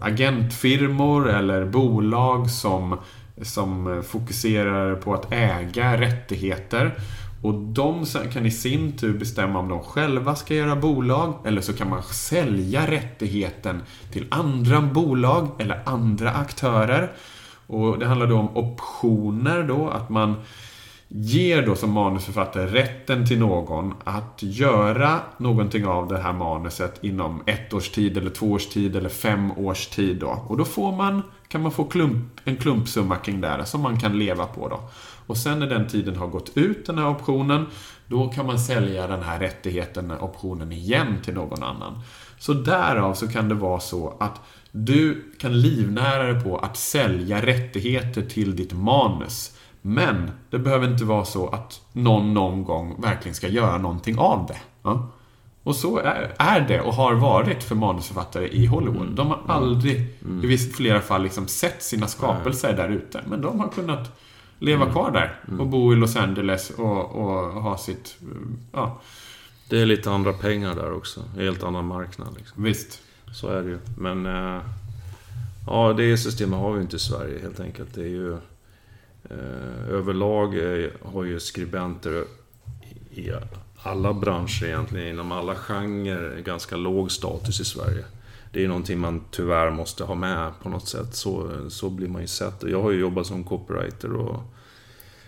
agentfirmor 0.00 1.28
eller 1.28 1.64
bolag 1.64 2.50
som 2.50 2.98
som 3.42 3.96
eh, 3.96 4.02
fokuserar 4.02 4.94
på 4.94 5.14
att 5.14 5.32
äga 5.32 6.00
rättigheter. 6.00 6.98
Och 7.42 7.54
de 7.54 8.04
kan 8.32 8.46
i 8.46 8.50
sin 8.50 8.96
tur 8.96 9.18
bestämma 9.18 9.58
om 9.58 9.68
de 9.68 9.80
själva 9.80 10.34
ska 10.34 10.54
göra 10.54 10.76
bolag 10.76 11.34
eller 11.44 11.60
så 11.60 11.72
kan 11.72 11.90
man 11.90 12.02
sälja 12.02 12.90
rättigheten 12.90 13.82
till 14.12 14.26
andra 14.30 14.80
bolag 14.80 15.48
eller 15.58 15.82
andra 15.84 16.30
aktörer. 16.30 17.12
Och 17.66 17.98
Det 17.98 18.06
handlar 18.06 18.26
då 18.26 18.38
om 18.38 18.56
optioner 18.56 19.62
då, 19.62 19.88
att 19.88 20.08
man 20.08 20.34
ger 21.08 21.66
då 21.66 21.74
som 21.76 21.92
manusförfattare 21.92 22.66
rätten 22.66 23.26
till 23.26 23.38
någon 23.38 23.94
att 24.04 24.38
göra 24.42 25.20
någonting 25.36 25.86
av 25.86 26.08
det 26.08 26.18
här 26.18 26.32
manuset 26.32 27.04
inom 27.04 27.42
ett 27.46 27.74
års 27.74 27.90
tid 27.90 28.16
eller 28.16 28.30
två 28.30 28.52
års 28.52 28.66
tid 28.66 28.96
eller 28.96 29.08
fem 29.08 29.52
års 29.58 29.86
tid 29.86 30.16
då. 30.16 30.44
Och 30.48 30.56
då 30.56 30.64
får 30.64 30.96
man, 30.96 31.22
kan 31.48 31.62
man 31.62 31.72
få 31.72 31.84
klump, 31.84 32.40
en 32.44 32.56
klumpsumma 32.56 33.16
kring 33.16 33.40
det 33.40 33.48
här 33.48 33.64
som 33.64 33.80
man 33.80 34.00
kan 34.00 34.18
leva 34.18 34.46
på 34.46 34.68
då. 34.68 34.80
Och 35.26 35.36
sen 35.36 35.58
när 35.58 35.66
den 35.66 35.88
tiden 35.88 36.16
har 36.16 36.26
gått 36.26 36.56
ut, 36.56 36.86
den 36.86 36.98
här 36.98 37.08
optionen, 37.08 37.66
då 38.06 38.28
kan 38.28 38.46
man 38.46 38.58
sälja 38.58 39.06
den 39.06 39.22
här 39.22 39.38
rättigheten, 39.38 40.12
optionen 40.12 40.72
igen 40.72 41.16
till 41.24 41.34
någon 41.34 41.62
annan. 41.62 42.00
Så 42.38 42.52
därav 42.52 43.14
så 43.14 43.28
kan 43.28 43.48
det 43.48 43.54
vara 43.54 43.80
så 43.80 44.16
att 44.20 44.40
du 44.70 45.32
kan 45.38 45.60
livnära 45.60 46.32
dig 46.32 46.44
på 46.44 46.58
att 46.58 46.76
sälja 46.76 47.46
rättigheter 47.46 48.22
till 48.22 48.56
ditt 48.56 48.72
manus. 48.72 49.57
Men 49.82 50.30
det 50.50 50.58
behöver 50.58 50.88
inte 50.88 51.04
vara 51.04 51.24
så 51.24 51.48
att 51.48 51.80
någon 51.92 52.34
någon 52.34 52.64
gång 52.64 53.00
verkligen 53.00 53.34
ska 53.34 53.48
göra 53.48 53.78
någonting 53.78 54.18
av 54.18 54.46
det. 54.46 54.60
Ja? 54.82 55.08
Och 55.62 55.76
så 55.76 55.98
är, 55.98 56.34
är 56.38 56.60
det 56.60 56.80
och 56.80 56.94
har 56.94 57.14
varit 57.14 57.64
för 57.64 57.74
manusförfattare 57.74 58.48
i 58.48 58.66
Hollywood. 58.66 59.02
Mm. 59.02 59.14
De 59.14 59.26
har 59.26 59.40
aldrig, 59.46 59.96
mm. 60.24 60.44
i 60.44 60.46
vissa 60.46 60.76
flera 60.76 61.00
fall, 61.00 61.22
liksom 61.22 61.48
sett 61.48 61.82
sina 61.82 62.06
skapelser 62.06 62.76
där 62.76 62.88
ute. 62.88 63.20
Men 63.26 63.40
de 63.40 63.60
har 63.60 63.68
kunnat 63.68 64.20
leva 64.58 64.82
mm. 64.82 64.92
kvar 64.92 65.10
där 65.10 65.58
och 65.60 65.66
bo 65.66 65.92
i 65.92 65.96
Los 65.96 66.16
Angeles 66.16 66.70
och, 66.70 67.14
och 67.14 67.62
ha 67.62 67.78
sitt... 67.78 68.16
Ja. 68.72 69.00
Det 69.68 69.80
är 69.80 69.86
lite 69.86 70.10
andra 70.10 70.32
pengar 70.32 70.74
där 70.74 70.92
också. 70.92 71.20
Helt 71.36 71.62
annan 71.62 71.86
marknad. 71.86 72.28
Liksom. 72.36 72.62
Visst. 72.62 73.02
Så 73.32 73.48
är 73.48 73.62
det 73.62 73.68
ju. 73.68 73.78
Men... 73.98 74.26
Eh, 74.26 74.62
ja, 75.66 75.92
det 75.92 76.18
systemet 76.18 76.60
har 76.60 76.72
vi 76.72 76.82
inte 76.82 76.96
i 76.96 76.98
Sverige 76.98 77.40
helt 77.42 77.60
enkelt. 77.60 77.94
Det 77.94 78.02
är 78.02 78.08
ju... 78.08 78.36
Eh, 79.30 79.88
överlag 79.88 80.54
har 81.02 81.24
ju 81.24 81.40
skribenter 81.40 82.24
i 83.10 83.30
alla 83.82 84.12
branscher 84.12 84.64
egentligen, 84.64 85.08
inom 85.08 85.32
alla 85.32 85.54
genrer, 85.54 86.40
ganska 86.40 86.76
låg 86.76 87.12
status 87.12 87.60
i 87.60 87.64
Sverige. 87.64 88.04
Det 88.52 88.64
är 88.64 88.68
någonting 88.68 88.98
man 88.98 89.24
tyvärr 89.30 89.70
måste 89.70 90.04
ha 90.04 90.14
med 90.14 90.52
på 90.62 90.68
något 90.68 90.88
sätt. 90.88 91.14
Så, 91.14 91.50
så 91.70 91.90
blir 91.90 92.08
man 92.08 92.20
ju 92.20 92.26
sett. 92.26 92.62
Jag 92.62 92.82
har 92.82 92.90
ju 92.90 93.00
jobbat 93.00 93.26
som 93.26 93.44
copywriter 93.44 94.12
och 94.12 94.42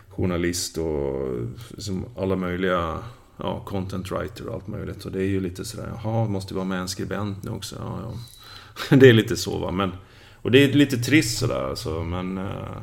journalist 0.08 0.78
och 0.78 1.36
liksom 1.68 2.04
alla 2.16 2.36
möjliga 2.36 2.98
ja, 3.36 3.60
content 3.66 4.10
writer 4.10 4.46
och 4.46 4.54
allt 4.54 4.66
möjligt. 4.66 5.04
Och 5.04 5.12
det 5.12 5.18
är 5.18 5.28
ju 5.28 5.40
lite 5.40 5.64
sådär, 5.64 5.92
jaha, 6.02 6.28
måste 6.28 6.54
vi 6.54 6.56
vara 6.56 6.68
med 6.68 6.80
en 6.80 6.88
skribent 6.88 7.42
nu 7.42 7.50
också? 7.50 7.76
Ja, 7.78 8.00
ja. 8.02 8.96
Det 8.96 9.08
är 9.08 9.12
lite 9.12 9.36
så 9.36 9.58
va. 9.58 9.70
Men, 9.70 9.92
och 10.34 10.50
det 10.50 10.64
är 10.64 10.72
lite 10.72 10.96
trist 10.96 11.38
sådär 11.38 11.68
alltså, 11.68 12.02
men... 12.02 12.38
Eh, 12.38 12.76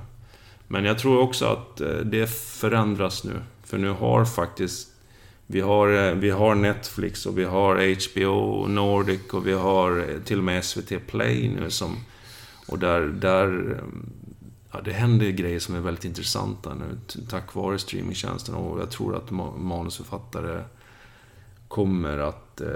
men 0.67 0.85
jag 0.85 0.99
tror 0.99 1.19
också 1.19 1.45
att 1.45 1.81
eh, 1.81 1.87
det 1.89 2.29
förändras 2.31 3.23
nu. 3.23 3.41
För 3.63 3.77
nu 3.77 3.89
har 3.89 4.25
faktiskt... 4.25 4.93
Vi 5.49 5.61
har, 5.61 6.07
eh, 6.07 6.13
vi 6.13 6.29
har 6.29 6.55
Netflix 6.55 7.25
och 7.25 7.37
vi 7.37 7.43
har 7.43 7.75
HBO 8.09 8.67
Nordic 8.67 9.33
och 9.33 9.47
vi 9.47 9.53
har 9.53 9.99
eh, 9.99 10.21
till 10.25 10.37
och 10.37 10.43
med 10.43 10.65
SVT 10.65 11.07
Play 11.07 11.49
nu 11.59 11.69
som... 11.69 11.97
Och 12.67 12.79
där, 12.79 13.01
där 13.01 13.77
ja, 14.71 14.81
det 14.81 14.91
händer 14.91 15.29
grejer 15.29 15.59
som 15.59 15.75
är 15.75 15.79
väldigt 15.79 16.05
intressanta 16.05 16.73
nu 16.73 17.17
tack 17.29 17.55
vare 17.55 17.79
streamingtjänsten 17.79 18.55
och 18.55 18.81
jag 18.81 18.91
tror 18.91 19.15
att 19.15 19.31
manusförfattare 19.57 20.63
kommer 21.67 22.17
att 22.17 22.61
eh, 22.61 22.67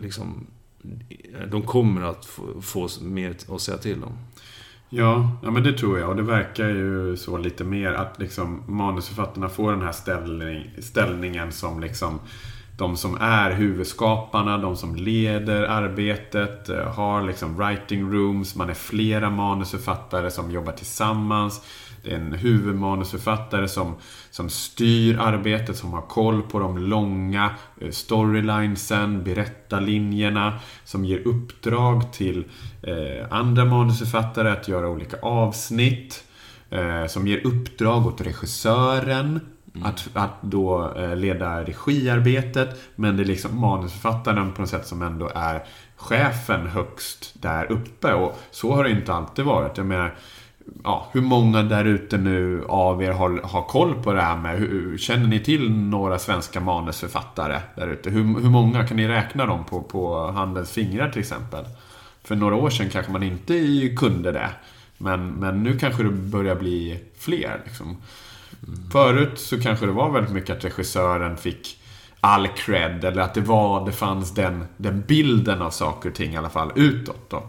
liksom 0.00 0.46
de 1.50 1.62
kommer 1.62 2.02
att 2.02 2.24
få, 2.24 2.62
få 2.62 2.88
mer 3.00 3.36
att 3.48 3.60
säga 3.60 3.78
till 3.78 4.04
om. 4.04 4.18
Ja, 4.88 5.30
ja, 5.42 5.50
men 5.50 5.62
det 5.62 5.72
tror 5.72 5.98
jag. 5.98 6.08
Och 6.08 6.16
det 6.16 6.22
verkar 6.22 6.68
ju 6.68 7.16
så 7.16 7.38
lite 7.38 7.64
mer 7.64 7.92
att 7.92 8.18
liksom 8.18 8.62
manusförfattarna 8.66 9.48
får 9.48 9.72
den 9.72 9.82
här 9.82 9.92
ställning, 9.92 10.70
ställningen 10.78 11.52
som 11.52 11.80
liksom 11.80 12.20
de 12.78 12.96
som 12.96 13.16
är 13.20 13.50
huvudskaparna, 13.50 14.58
de 14.58 14.76
som 14.76 14.96
leder 14.96 15.62
arbetet, 15.62 16.68
eh, 16.68 16.94
har 16.94 17.22
liksom 17.22 17.56
writing 17.56 18.12
rooms, 18.12 18.56
man 18.56 18.70
är 18.70 18.74
flera 18.74 19.30
manusförfattare 19.30 20.30
som 20.30 20.50
jobbar 20.50 20.72
tillsammans. 20.72 21.62
Det 22.06 22.12
är 22.12 22.16
en 22.16 22.32
huvudmanusförfattare 22.32 23.68
som, 23.68 23.94
som 24.30 24.48
styr 24.48 25.18
arbetet, 25.18 25.76
som 25.76 25.92
har 25.92 26.02
koll 26.02 26.42
på 26.42 26.58
de 26.58 26.78
långa 26.78 27.50
eh, 27.80 27.90
storylinesen, 27.90 29.24
berättarlinjerna, 29.24 30.58
som 30.84 31.04
ger 31.04 31.26
uppdrag 31.26 32.12
till 32.12 32.44
eh, 32.82 33.26
andra 33.30 33.64
manusförfattare 33.64 34.50
att 34.50 34.68
göra 34.68 34.88
olika 34.88 35.16
avsnitt. 35.20 36.24
Eh, 36.70 37.06
som 37.06 37.26
ger 37.26 37.46
uppdrag 37.46 38.06
åt 38.06 38.20
regissören 38.20 39.40
Mm. 39.76 39.88
Att, 39.88 40.08
att 40.12 40.42
då 40.42 40.92
eh, 40.96 41.16
leda 41.16 41.64
regiarbetet. 41.64 42.80
Men 42.94 43.16
det 43.16 43.22
är 43.22 43.24
liksom 43.24 43.60
manusförfattaren 43.60 44.52
på 44.52 44.60
något 44.60 44.70
sätt 44.70 44.86
som 44.86 45.02
ändå 45.02 45.30
är 45.34 45.64
chefen 45.96 46.66
högst 46.66 47.34
där 47.42 47.72
uppe. 47.72 48.14
Och 48.14 48.38
så 48.50 48.74
har 48.74 48.84
det 48.84 48.90
inte 48.90 49.12
alltid 49.12 49.44
varit. 49.44 49.76
Jag 49.76 49.86
menar, 49.86 50.14
ja, 50.84 51.08
hur 51.12 51.20
många 51.20 51.62
där 51.62 51.84
ute 51.84 52.18
nu 52.18 52.64
av 52.68 53.02
er 53.02 53.12
har, 53.12 53.40
har 53.44 53.62
koll 53.62 54.02
på 54.02 54.12
det 54.12 54.22
här 54.22 54.36
med, 54.36 54.58
hur, 54.58 54.98
känner 54.98 55.26
ni 55.26 55.40
till 55.40 55.70
några 55.70 56.18
svenska 56.18 56.60
manusförfattare 56.60 57.60
där 57.76 57.88
ute? 57.88 58.10
Hur, 58.10 58.22
hur 58.22 58.50
många 58.50 58.86
kan 58.86 58.96
ni 58.96 59.08
räkna 59.08 59.46
dem 59.46 59.64
på, 59.64 59.82
på 59.82 60.30
handens 60.30 60.72
fingrar 60.72 61.10
till 61.10 61.20
exempel? 61.20 61.64
För 62.24 62.36
några 62.36 62.54
år 62.54 62.70
sedan 62.70 62.90
kanske 62.90 63.12
man 63.12 63.22
inte 63.22 63.88
kunde 63.96 64.32
det. 64.32 64.50
Men, 64.98 65.28
men 65.28 65.62
nu 65.62 65.78
kanske 65.78 66.02
det 66.02 66.10
börjar 66.10 66.54
bli 66.54 67.04
fler. 67.18 67.60
Liksom. 67.64 67.96
Förut 68.92 69.38
så 69.38 69.60
kanske 69.60 69.86
det 69.86 69.92
var 69.92 70.10
väldigt 70.10 70.32
mycket 70.32 70.56
att 70.56 70.64
regissören 70.64 71.36
fick 71.36 71.78
all 72.20 72.48
cred. 72.48 73.04
Eller 73.04 73.22
att 73.22 73.34
det 73.34 73.40
var, 73.40 73.86
det 73.86 73.92
fanns 73.92 74.34
den, 74.34 74.64
den 74.76 75.04
bilden 75.06 75.62
av 75.62 75.70
saker 75.70 76.08
och 76.08 76.14
ting 76.14 76.34
i 76.34 76.36
alla 76.36 76.50
fall 76.50 76.72
utåt. 76.74 77.30
Då. 77.30 77.42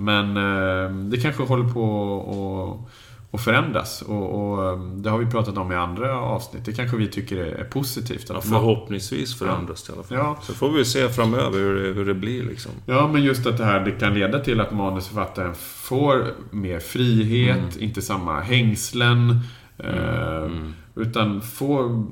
Men 0.00 0.36
eh, 0.36 0.90
det 0.90 1.16
kanske 1.16 1.42
håller 1.42 1.68
på 1.68 2.86
att 3.30 3.44
förändras. 3.44 4.02
Och, 4.02 4.52
och, 4.52 4.64
eh, 4.64 4.80
det 4.80 5.10
har 5.10 5.18
vi 5.18 5.26
pratat 5.26 5.58
om 5.58 5.72
i 5.72 5.74
andra 5.74 6.20
avsnitt. 6.20 6.64
Det 6.64 6.72
kanske 6.72 6.96
vi 6.96 7.08
tycker 7.08 7.36
är, 7.36 7.64
positivt. 7.64 8.26
Ja, 8.28 8.40
förhoppningsvis 8.40 9.38
förändras 9.38 9.82
det 9.82 9.92
i 9.92 9.94
alla 9.94 10.02
fall. 10.02 10.18
Ja. 10.18 10.38
Så 10.42 10.54
får 10.54 10.70
vi 10.70 10.84
se 10.84 11.08
framöver 11.08 11.58
hur 11.58 11.82
det, 11.82 11.92
hur 11.92 12.06
det 12.06 12.14
blir 12.14 12.42
liksom. 12.42 12.72
Ja, 12.86 13.10
men 13.12 13.22
just 13.22 13.46
att 13.46 13.58
det 13.58 13.64
här 13.64 13.80
det 13.80 13.90
kan 13.90 14.14
leda 14.14 14.38
till 14.38 14.60
att 14.60 14.72
manusförfattaren 14.72 15.54
får 15.54 16.24
mer 16.50 16.80
frihet, 16.80 17.56
mm. 17.56 17.82
inte 17.82 18.02
samma 18.02 18.40
hängslen. 18.40 19.40
Mm. 19.78 20.44
Mm. 20.44 20.74
Utan 20.94 21.40
få 21.40 22.04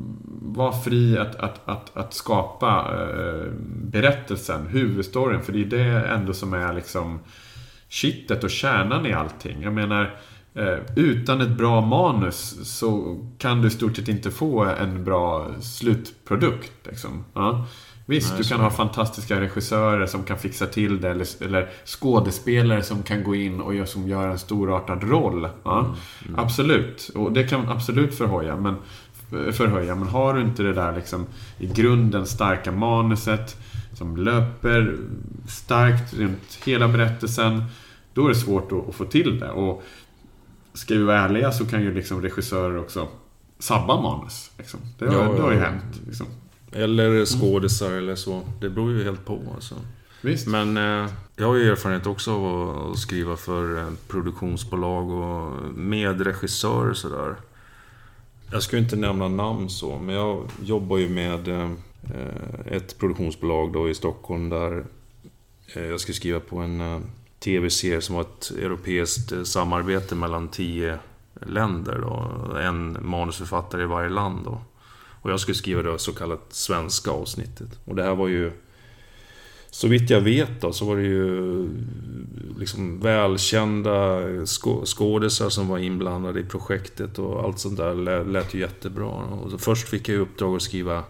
vara 0.43 0.73
fri 0.73 1.19
att, 1.19 1.37
att, 1.37 1.69
att, 1.69 1.97
att 1.97 2.15
skapa 2.15 2.85
eh, 2.93 3.53
berättelsen, 3.83 4.67
huvudstoryn. 4.67 5.43
För 5.43 5.53
det 5.53 5.61
är 5.61 5.65
det 5.65 6.07
ändå 6.07 6.33
som 6.33 6.53
är 6.53 6.73
liksom 6.73 7.19
kittet 7.89 8.45
och 8.45 8.51
kärnan 8.51 9.07
i 9.07 9.13
allting. 9.13 9.63
Jag 9.63 9.73
menar, 9.73 10.19
eh, 10.55 10.79
utan 10.97 11.41
ett 11.41 11.59
bra 11.59 11.81
manus 11.81 12.71
så 12.79 13.21
kan 13.39 13.63
du 13.63 13.69
i 13.69 13.71
stort 13.71 13.97
sett 13.97 14.09
inte 14.09 14.31
få 14.31 14.65
en 14.65 15.05
bra 15.05 15.49
slutprodukt. 15.61 16.73
Liksom. 16.87 17.25
Ja. 17.35 17.67
Visst, 18.09 18.31
Nej, 18.31 18.43
du 18.43 18.49
kan 18.49 18.61
ha 18.61 18.71
fantastiska 18.71 19.41
regissörer 19.41 20.07
som 20.07 20.23
kan 20.23 20.39
fixa 20.39 20.67
till 20.67 21.01
det. 21.01 21.11
Eller, 21.11 21.45
eller 21.45 21.69
skådespelare 21.85 22.83
som 22.83 23.03
kan 23.03 23.25
gå 23.25 23.35
in 23.35 23.61
och 23.61 23.75
gör, 23.75 23.85
som 23.85 24.09
gör 24.09 24.29
en 24.29 24.39
storartad 24.39 25.11
roll. 25.11 25.49
Ja, 25.63 25.79
mm, 25.79 25.95
mm. 26.29 26.41
Absolut. 26.41 27.11
Och 27.15 27.33
det 27.33 27.45
kan 27.45 27.69
absolut 27.69 28.15
förhöja. 28.15 28.57
Men, 28.57 28.77
förhöja. 29.53 29.95
Men 29.95 30.09
har 30.09 30.35
du 30.35 30.41
inte 30.41 30.63
det 30.63 30.73
där 30.73 30.97
liksom, 30.97 31.27
i 31.59 31.67
grunden 31.67 32.27
starka 32.27 32.73
manuset 32.73 33.57
som 33.97 34.17
löper 34.17 34.97
starkt 35.49 36.15
runt 36.15 36.59
hela 36.65 36.89
berättelsen. 36.89 37.65
Då 38.15 38.25
är 38.25 38.29
det 38.29 38.35
svårt 38.35 38.73
att, 38.73 38.89
att 38.89 38.95
få 38.95 39.05
till 39.05 39.41
det. 39.41 39.51
Och 39.51 39.83
ska 40.73 40.95
vi 40.95 41.03
vara 41.03 41.21
ärliga 41.21 41.53
så 41.53 41.67
kan 41.67 41.83
ju 41.83 41.95
liksom 41.95 42.23
regissörer 42.23 42.79
också 42.79 43.09
sabba 43.59 44.01
manus. 44.01 44.51
Liksom. 44.59 44.81
Det, 44.99 45.07
har, 45.07 45.15
ja, 45.15 45.33
det 45.33 45.43
har 45.43 45.53
ju 45.53 45.59
hänt. 45.59 46.01
Liksom. 46.07 46.27
Eller 46.73 47.25
skådisar 47.25 47.87
mm. 47.87 47.99
eller 47.99 48.15
så. 48.15 48.43
Det 48.61 48.71
beror 48.71 48.93
ju 48.93 49.05
helt 49.05 49.25
på 49.25 49.41
alltså. 49.55 49.75
Visst. 50.21 50.47
Men 50.47 50.77
eh, 50.77 51.11
jag 51.37 51.47
har 51.47 51.55
ju 51.55 51.71
erfarenhet 51.71 52.07
också 52.07 52.33
av 52.33 52.91
att 52.91 52.99
skriva 52.99 53.37
för 53.37 53.79
eh, 53.79 53.89
produktionsbolag 54.09 55.11
och 55.11 55.53
med 55.75 56.21
regissörer 56.21 56.95
sådär. 56.95 57.35
Jag 58.51 58.63
ska 58.63 58.79
inte 58.79 58.97
nämna 58.97 59.29
namn 59.29 59.71
så, 59.71 59.99
men 59.99 60.15
jag 60.15 60.51
jobbar 60.63 60.97
ju 60.99 61.09
med 61.09 61.49
eh, 61.49 61.71
Eh, 62.15 62.73
ett 62.77 62.99
produktionsbolag 62.99 63.73
då 63.73 63.89
i 63.89 63.95
Stockholm 63.95 64.49
där 64.49 64.85
eh, 65.75 65.85
jag 65.85 66.01
skulle 66.01 66.17
skriva 66.17 66.41
på 66.41 66.59
en 66.59 66.81
eh, 66.81 67.01
TV-serie 67.39 68.01
som 68.01 68.15
var 68.15 68.23
ett 68.23 68.51
europeiskt 68.51 69.47
samarbete 69.47 70.15
mellan 70.15 70.49
tio 70.49 70.99
länder. 71.47 71.99
Då. 71.99 72.57
En 72.59 72.99
manusförfattare 73.01 73.83
i 73.83 73.87
varje 73.87 74.11
land. 74.11 74.45
Då. 74.45 74.61
Och 75.23 75.31
jag 75.31 75.41
skulle 75.41 75.55
skriva 75.55 75.83
det 75.83 75.99
så 75.99 76.13
kallat 76.13 76.47
svenska 76.49 77.11
avsnittet. 77.11 77.79
Och 77.85 77.97
det 77.97 78.03
här 78.03 78.15
var 78.15 78.29
ju 78.29 78.53
så 79.71 79.89
vitt 79.89 80.11
jag 80.11 80.21
vet 80.21 80.61
då, 80.61 80.73
så 80.73 80.85
var 80.85 80.97
det 80.97 81.03
ju 81.03 81.69
liksom 82.59 83.01
välkända 83.01 84.21
skådisar 84.85 85.49
som 85.49 85.69
var 85.69 85.79
inblandade 85.79 86.41
i 86.41 86.45
projektet 86.45 87.19
och 87.19 87.45
allt 87.45 87.59
sånt 87.59 87.77
där 87.77 88.25
lät 88.25 88.55
ju 88.55 88.61
jättebra. 88.61 89.07
Och 89.07 89.61
först 89.61 89.89
fick 89.89 90.09
jag 90.09 90.17
i 90.17 90.21
uppdrag 90.21 90.57
att 90.57 90.63
skriva 90.63 91.05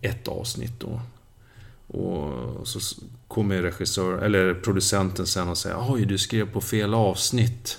ett 0.00 0.28
avsnitt 0.28 0.80
då. 0.80 1.00
Och 1.98 2.68
så 2.68 2.80
kommer 3.28 3.62
regissör, 3.62 4.18
eller 4.18 4.54
producenten 4.54 5.26
sen 5.26 5.48
och 5.48 5.58
säger 5.58 5.76
Oj, 5.88 6.04
du 6.04 6.18
skrev 6.18 6.52
på 6.52 6.60
fel 6.60 6.94
avsnitt. 6.94 7.78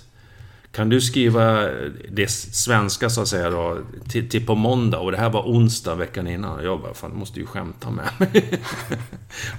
Kan 0.71 0.89
du 0.89 1.01
skriva 1.01 1.69
det 2.11 2.31
svenska 2.31 3.09
så 3.09 3.21
att 3.21 3.27
säga 3.27 3.49
då, 3.49 3.77
till, 4.09 4.29
till 4.29 4.45
på 4.45 4.55
måndag 4.55 4.99
och 4.99 5.11
det 5.11 5.17
här 5.17 5.29
var 5.29 5.41
onsdag 5.41 5.95
veckan 5.95 6.27
innan. 6.27 6.59
Och 6.59 6.65
Jag 6.65 6.81
bara, 6.81 6.93
fan 6.93 7.11
du 7.11 7.17
måste 7.17 7.39
ju 7.39 7.45
skämta 7.45 7.89
med 7.89 8.09
mig. 8.19 8.59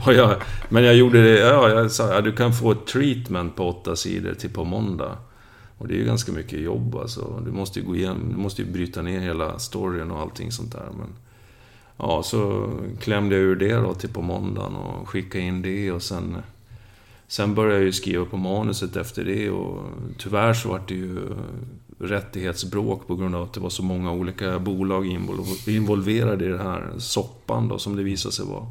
jag, 0.06 0.42
men 0.68 0.84
jag 0.84 0.94
gjorde 0.94 1.22
det, 1.22 1.38
ja, 1.38 1.68
jag 1.68 1.90
sa, 1.90 2.14
ja, 2.14 2.20
du 2.20 2.32
kan 2.32 2.52
få 2.52 2.72
ett 2.72 2.86
treatment 2.86 3.56
på 3.56 3.68
åtta 3.68 3.96
sidor 3.96 4.34
till 4.34 4.50
på 4.50 4.64
måndag. 4.64 5.18
Och 5.78 5.88
det 5.88 5.94
är 5.94 5.98
ju 5.98 6.04
ganska 6.04 6.32
mycket 6.32 6.60
jobb 6.60 6.96
alltså. 6.96 7.42
Du 7.44 7.52
måste 7.52 7.80
ju 7.80 7.86
gå 7.86 7.96
igenom, 7.96 8.28
du 8.30 8.36
måste 8.36 8.62
ju 8.62 8.72
bryta 8.72 9.02
ner 9.02 9.20
hela 9.20 9.58
storyn 9.58 10.10
och 10.10 10.20
allting 10.20 10.52
sånt 10.52 10.72
där. 10.72 10.88
Men, 10.98 11.08
ja, 12.02 12.22
så 12.22 12.70
klämde 13.00 13.34
jag 13.34 13.44
ur 13.44 13.56
det 13.56 13.74
då 13.74 13.94
till 13.94 14.08
på 14.08 14.22
måndagen 14.22 14.76
och 14.76 15.08
skickade 15.08 15.44
in 15.44 15.62
det 15.62 15.92
och 15.92 16.02
sen 16.02 16.36
Sen 17.32 17.54
började 17.54 17.76
jag 17.76 17.84
ju 17.84 17.92
skriva 17.92 18.24
på 18.24 18.36
manuset 18.36 18.96
efter 18.96 19.24
det 19.24 19.50
och 19.50 19.82
tyvärr 20.18 20.54
så 20.54 20.68
var 20.68 20.82
det 20.88 20.94
ju 20.94 21.18
rättighetsbråk 21.98 23.06
på 23.06 23.16
grund 23.16 23.34
av 23.34 23.42
att 23.42 23.52
det 23.52 23.60
var 23.60 23.70
så 23.70 23.82
många 23.82 24.12
olika 24.12 24.58
bolag 24.58 25.06
involverade 25.66 26.44
i 26.44 26.48
den 26.48 26.60
här 26.60 26.92
soppan 26.98 27.68
då, 27.68 27.78
som 27.78 27.96
det 27.96 28.02
visade 28.02 28.34
sig 28.34 28.46
vara. 28.46 28.66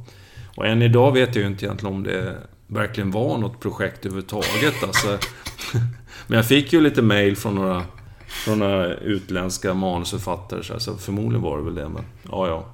Och 0.56 0.68
än 0.68 0.82
idag 0.82 1.12
vet 1.12 1.36
jag 1.36 1.44
ju 1.44 1.48
inte 1.48 1.66
egentligen 1.66 1.96
om 1.96 2.04
det 2.04 2.38
verkligen 2.68 3.12
var 3.12 3.38
något 3.38 3.60
projekt 3.60 4.06
överhuvudtaget. 4.06 4.84
Alltså. 4.84 5.08
Men 6.28 6.38
jag 6.38 6.48
fick 6.48 6.74
ju 6.74 6.82
lite 6.82 7.02
mail 7.02 7.38
från 7.38 7.56
några, 7.56 7.84
från 8.28 8.60
några 8.60 8.96
utländska 8.96 9.74
manusförfattare, 9.74 10.80
så 10.80 10.96
förmodligen 10.96 11.42
var 11.42 11.58
det 11.58 11.64
väl 11.64 11.76
det, 11.76 11.90
men 11.90 12.04
ja, 12.32 12.48
ja. 12.48 12.66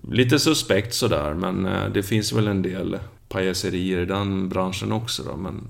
Lite 0.00 0.38
suspekt 0.38 0.94
sådär, 0.94 1.34
men 1.34 1.66
eh, 1.66 1.88
det 1.94 2.02
finns 2.02 2.32
väl 2.32 2.48
en 2.48 2.62
del 2.62 2.98
pajaserier 3.28 4.02
i 4.02 4.06
den 4.06 4.48
branschen 4.48 4.92
också 4.92 5.22
då, 5.22 5.36
men 5.36 5.68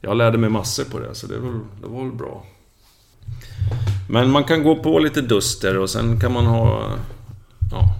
jag 0.00 0.16
lärde 0.16 0.38
mig 0.38 0.50
massor 0.50 0.84
på 0.84 0.98
det, 0.98 1.14
så 1.14 1.26
det 1.26 1.38
var, 1.38 1.52
det 1.82 1.86
var 1.88 2.04
väl 2.04 2.12
bra. 2.12 2.44
Men 4.08 4.30
man 4.30 4.44
kan 4.44 4.62
gå 4.62 4.76
på 4.76 4.98
lite 4.98 5.20
duster 5.20 5.78
och 5.78 5.90
sen 5.90 6.20
kan 6.20 6.32
man 6.32 6.46
ha... 6.46 6.96
Ja, 7.72 7.96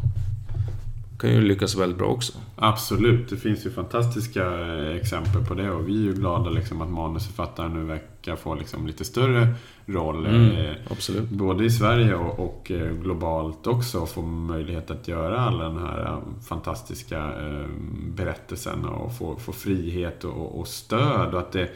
kan 1.19 1.31
ju 1.31 1.41
lyckas 1.41 1.77
väldigt 1.77 1.99
bra 1.99 2.07
också. 2.07 2.33
Absolut, 2.59 3.31
det 3.31 3.37
finns 3.37 3.67
ju 3.67 3.71
fantastiska 3.71 4.45
eh, 4.45 4.97
exempel 4.97 5.45
på 5.45 5.55
det 5.55 5.71
och 5.71 5.89
vi 5.89 5.93
är 5.93 6.05
ju 6.05 6.15
glada 6.15 6.51
liksom 6.51 6.83
att 6.83 6.91
manusförfattaren 6.91 7.75
nu 7.75 7.85
verkar 7.85 8.37
få 8.37 8.55
liksom 8.55 8.87
lite 8.87 9.05
större 9.05 9.55
roll. 9.87 10.27
Mm, 10.27 10.51
eh, 10.51 10.77
absolut. 10.91 11.29
Både 11.29 11.65
i 11.65 11.71
Sverige 11.71 12.15
och, 12.15 12.39
och, 12.39 12.71
eh, 12.71 12.93
globalt 12.93 13.67
också. 13.67 14.01
Och 14.01 14.09
få 14.09 14.23
möjlighet 14.23 14.91
att 14.91 15.09
göra 15.09 15.41
alla 15.41 15.65
den 15.65 15.79
här 15.79 16.21
fantastiska 16.49 17.19
eh, 17.19 17.67
berättelsen 18.09 18.85
och 18.85 19.19
få, 19.19 19.37
få 19.37 19.53
frihet 19.53 20.25
och, 20.25 20.61
och, 20.61 20.69
stöd. 20.69 21.35
Och 21.35 21.41
att 21.41 21.53
det 21.53 21.71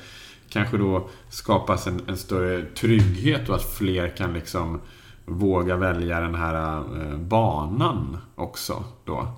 kanske 0.49 0.77
då 0.77 1.09
skapas 1.29 1.87
en, 1.87 2.01
en 2.07 2.17
större 2.17 2.63
trygghet 2.63 3.49
och 3.49 3.55
att 3.55 3.75
fler 3.75 4.17
kan 4.17 4.33
liksom 4.33 4.81
våga 5.25 5.77
välja 5.77 6.21
den 6.21 6.35
här 6.35 6.77
eh, 6.77 7.17
banan 7.17 8.17
också 8.35 8.85
då. 9.05 9.29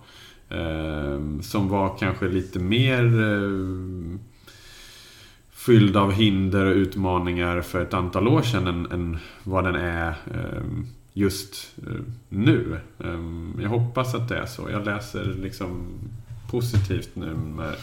Ehm, 0.53 1.43
som 1.43 1.69
var 1.69 1.99
kanske 1.99 2.29
lite 2.29 2.59
mer 2.59 3.05
eh, 3.21 4.19
fylld 5.51 5.97
av 5.97 6.13
hinder 6.13 6.67
och 6.67 6.75
utmaningar 6.75 7.61
för 7.61 7.83
ett 7.83 7.95
antal 7.95 8.29
år 8.29 8.43
sedan 8.43 8.67
än, 8.67 8.93
än 8.93 9.19
vad 9.45 9.65
den 9.65 9.75
är 9.75 10.09
ehm, 10.09 10.87
just 11.13 11.75
eh, 11.87 12.03
nu. 12.29 12.81
Ehm, 13.05 13.55
jag 13.63 13.69
hoppas 13.69 14.15
att 14.15 14.29
det 14.29 14.39
är 14.39 14.47
så. 14.47 14.71
Jag 14.71 14.85
läser 14.85 15.25
liksom 15.25 15.87
positivt 16.51 17.11
nu 17.15 17.35
med 17.35 17.75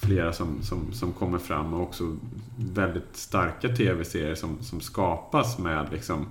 flera 0.00 0.32
som, 0.32 0.62
som, 0.62 0.92
som 0.92 1.12
kommer 1.12 1.38
fram 1.38 1.74
och 1.74 1.82
också 1.82 2.16
väldigt 2.56 3.16
starka 3.16 3.68
tv-serier 3.68 4.34
som, 4.34 4.62
som 4.62 4.80
skapas 4.80 5.58
med 5.58 5.86
liksom 5.92 6.26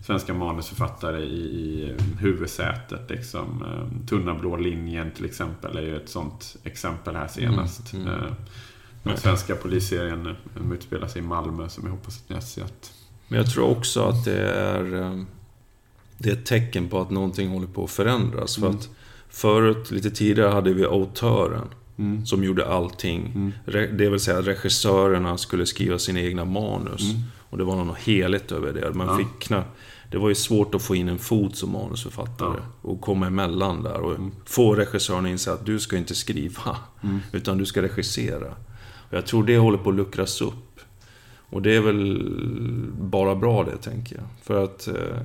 svenska 0.00 0.34
manusförfattare 0.34 1.20
i, 1.20 1.40
i 1.40 1.96
huvudsätet. 2.18 3.10
Liksom. 3.10 3.62
Eh, 3.62 4.06
Tunna 4.08 4.34
blå 4.34 4.56
linjen 4.56 5.10
till 5.10 5.24
exempel 5.24 5.76
är 5.76 5.82
ju 5.82 5.96
ett 5.96 6.08
sånt 6.08 6.56
exempel 6.64 7.16
här 7.16 7.28
senast. 7.28 7.92
Mm, 7.92 8.08
mm. 8.08 8.34
Den 9.02 9.16
svenska 9.16 9.56
polisserien 9.56 10.26
eh, 10.26 10.72
utspelar 10.72 11.08
sig 11.08 11.22
i 11.22 11.24
Malmö 11.24 11.68
som 11.68 11.84
jag 11.84 11.90
hoppas 11.90 12.18
att 12.18 12.28
ni 12.28 12.34
har 12.34 12.42
sett. 12.42 12.92
Men 13.28 13.38
jag 13.38 13.50
tror 13.50 13.70
också 13.70 14.02
att 14.02 14.24
det 14.24 14.52
är, 14.52 14.84
det 16.18 16.28
är 16.28 16.32
ett 16.32 16.46
tecken 16.46 16.88
på 16.88 17.00
att 17.00 17.10
någonting 17.10 17.48
håller 17.48 17.66
på 17.66 17.84
att 17.84 17.90
förändras. 17.90 18.58
Mm. 18.58 18.72
För 18.72 18.78
att 18.78 18.88
förut, 19.28 19.90
lite 19.90 20.10
tidigare, 20.10 20.48
hade 20.48 20.72
vi 20.72 20.84
autören. 20.84 21.68
Mm. 21.98 22.26
Som 22.26 22.44
gjorde 22.44 22.66
allting. 22.66 23.32
Mm. 23.34 23.52
Det 23.96 24.10
vill 24.10 24.20
säga 24.20 24.38
att 24.38 24.46
regissörerna 24.46 25.38
skulle 25.38 25.66
skriva 25.66 25.98
sina 25.98 26.20
egna 26.20 26.44
manus. 26.44 27.02
Och 27.50 27.58
det 27.58 27.64
var 27.64 27.84
något 27.84 27.98
heligt 27.98 28.52
över 28.52 28.72
det. 28.72 28.94
Man 28.94 29.06
ja. 29.06 29.16
fick 29.16 29.38
knappt... 29.38 29.68
Det 30.10 30.18
var 30.18 30.28
ju 30.28 30.34
svårt 30.34 30.74
att 30.74 30.82
få 30.82 30.94
in 30.94 31.08
en 31.08 31.18
fot 31.18 31.56
som 31.56 31.72
manusförfattare. 31.72 32.56
Ja. 32.56 32.88
Och 32.88 33.00
komma 33.00 33.26
emellan 33.26 33.82
där. 33.82 34.00
Och 34.00 34.14
mm. 34.14 34.30
få 34.44 34.74
regissören 34.74 35.24
att 35.24 35.30
inse 35.30 35.52
att 35.52 35.66
du 35.66 35.80
ska 35.80 35.96
inte 35.96 36.14
skriva. 36.14 36.76
Mm. 37.02 37.20
Utan 37.32 37.58
du 37.58 37.66
ska 37.66 37.82
regissera. 37.82 38.54
Och 39.10 39.16
jag 39.16 39.26
tror 39.26 39.44
det 39.44 39.58
håller 39.58 39.78
på 39.78 39.90
att 39.90 39.96
luckras 39.96 40.40
upp. 40.40 40.80
Och 41.50 41.62
det 41.62 41.76
är 41.76 41.80
väl 41.80 42.32
bara 43.00 43.34
bra 43.34 43.64
det, 43.64 43.76
tänker 43.76 44.16
jag. 44.16 44.24
För 44.42 44.64
att 44.64 44.88
eh, 44.88 45.18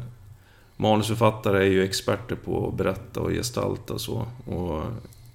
manusförfattare 0.77 1.57
är 1.57 1.69
ju 1.71 1.83
experter 1.83 2.35
på 2.35 2.67
att 2.67 2.77
berätta 2.77 3.19
och 3.19 3.31
gestalta 3.31 3.93
och 3.93 4.01
så. 4.01 4.27
Och, 4.45 4.83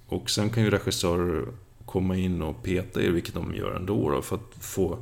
och 0.09 0.31
sen 0.31 0.50
kan 0.50 0.62
ju 0.62 0.70
regissörer 0.70 1.44
komma 1.87 2.16
in 2.16 2.42
och 2.42 2.62
peta 2.62 3.03
i 3.03 3.11
vilket 3.11 3.35
de 3.35 3.55
gör 3.55 3.76
ändå 3.76 4.11
då, 4.11 4.22
för 4.22 4.37
att 4.37 4.64
få 4.64 4.98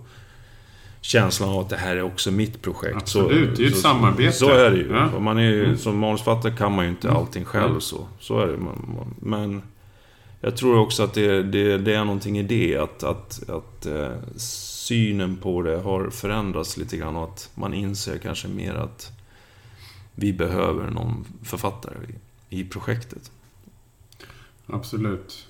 känslan 1.09 1.49
av 1.49 1.59
att 1.59 1.69
det 1.69 1.77
här 1.77 1.97
är 1.97 2.03
också 2.03 2.31
mitt 2.31 2.63
projekt. 2.63 2.97
Absolut, 2.97 3.51
så, 3.51 3.57
det 3.57 3.63
är 3.63 3.69
ju 3.69 3.73
ett 3.73 3.81
samarbete. 3.81 4.33
Så 4.33 4.51
är 4.51 4.71
det 4.71 4.77
ju. 4.77 4.93
Ja. 4.93 5.21
Man 5.21 5.39
är, 5.39 5.65
mm. 5.65 5.77
Som 5.77 5.99
manusförfattare 5.99 6.57
kan 6.57 6.73
man 6.73 6.85
ju 6.85 6.91
inte 6.91 7.09
mm. 7.09 7.21
allting 7.21 7.45
själv 7.45 7.69
mm. 7.69 7.81
så. 7.81 8.09
Så 8.21 8.41
är 8.41 8.47
det. 8.47 8.59
Men 9.21 9.63
jag 10.41 10.57
tror 10.57 10.79
också 10.79 11.03
att 11.03 11.15
det, 11.15 11.43
det, 11.43 11.79
det 11.79 11.95
är 11.95 12.05
någonting 12.05 12.39
i 12.39 12.43
det. 12.43 12.77
Att, 12.77 13.03
att, 13.03 13.51
att 13.51 13.87
eh, 13.87 14.13
synen 14.37 15.37
på 15.37 15.63
det 15.63 15.79
har 15.79 16.11
förändrats 16.11 16.77
lite 16.77 16.97
grann 16.97 17.17
och 17.17 17.25
att 17.25 17.51
man 17.55 17.75
inser 17.75 18.19
kanske 18.19 18.49
mer 18.49 18.75
att 18.75 19.13
vi 20.15 20.33
behöver 20.33 20.91
någon 20.91 21.25
författare 21.43 21.95
i, 22.49 22.61
i 22.61 22.65
projektet. 22.65 23.31
Absolut. 24.67 25.48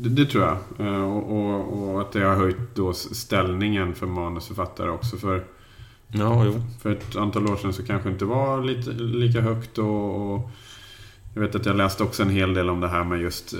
Det, 0.00 0.08
det, 0.08 0.26
tror 0.26 0.44
jag. 0.44 0.56
Eh, 0.86 1.02
och, 1.02 1.36
och, 1.36 1.78
och, 1.78 2.00
att 2.00 2.12
det 2.12 2.20
har 2.20 2.34
höjt 2.34 2.74
då 2.74 2.92
ställningen 2.92 3.94
för 3.94 4.06
manusförfattare 4.06 4.90
också. 4.90 5.16
För, 5.16 5.44
ja, 6.08 6.44
jo. 6.44 6.62
för 6.80 6.92
ett 6.92 7.16
antal 7.16 7.46
år 7.46 7.56
sedan 7.56 7.72
så 7.72 7.86
kanske 7.86 8.08
inte 8.08 8.24
var 8.24 8.64
lite, 8.64 8.90
lika 8.90 9.40
högt. 9.40 9.78
Och, 9.78 10.34
och, 10.34 10.50
jag 11.34 11.42
vet 11.42 11.54
att 11.54 11.66
jag 11.66 11.76
läste 11.76 12.02
också 12.02 12.22
en 12.22 12.30
hel 12.30 12.54
del 12.54 12.70
om 12.70 12.80
det 12.80 12.88
här 12.88 13.04
med 13.04 13.20
just 13.20 13.52
eh, 13.52 13.58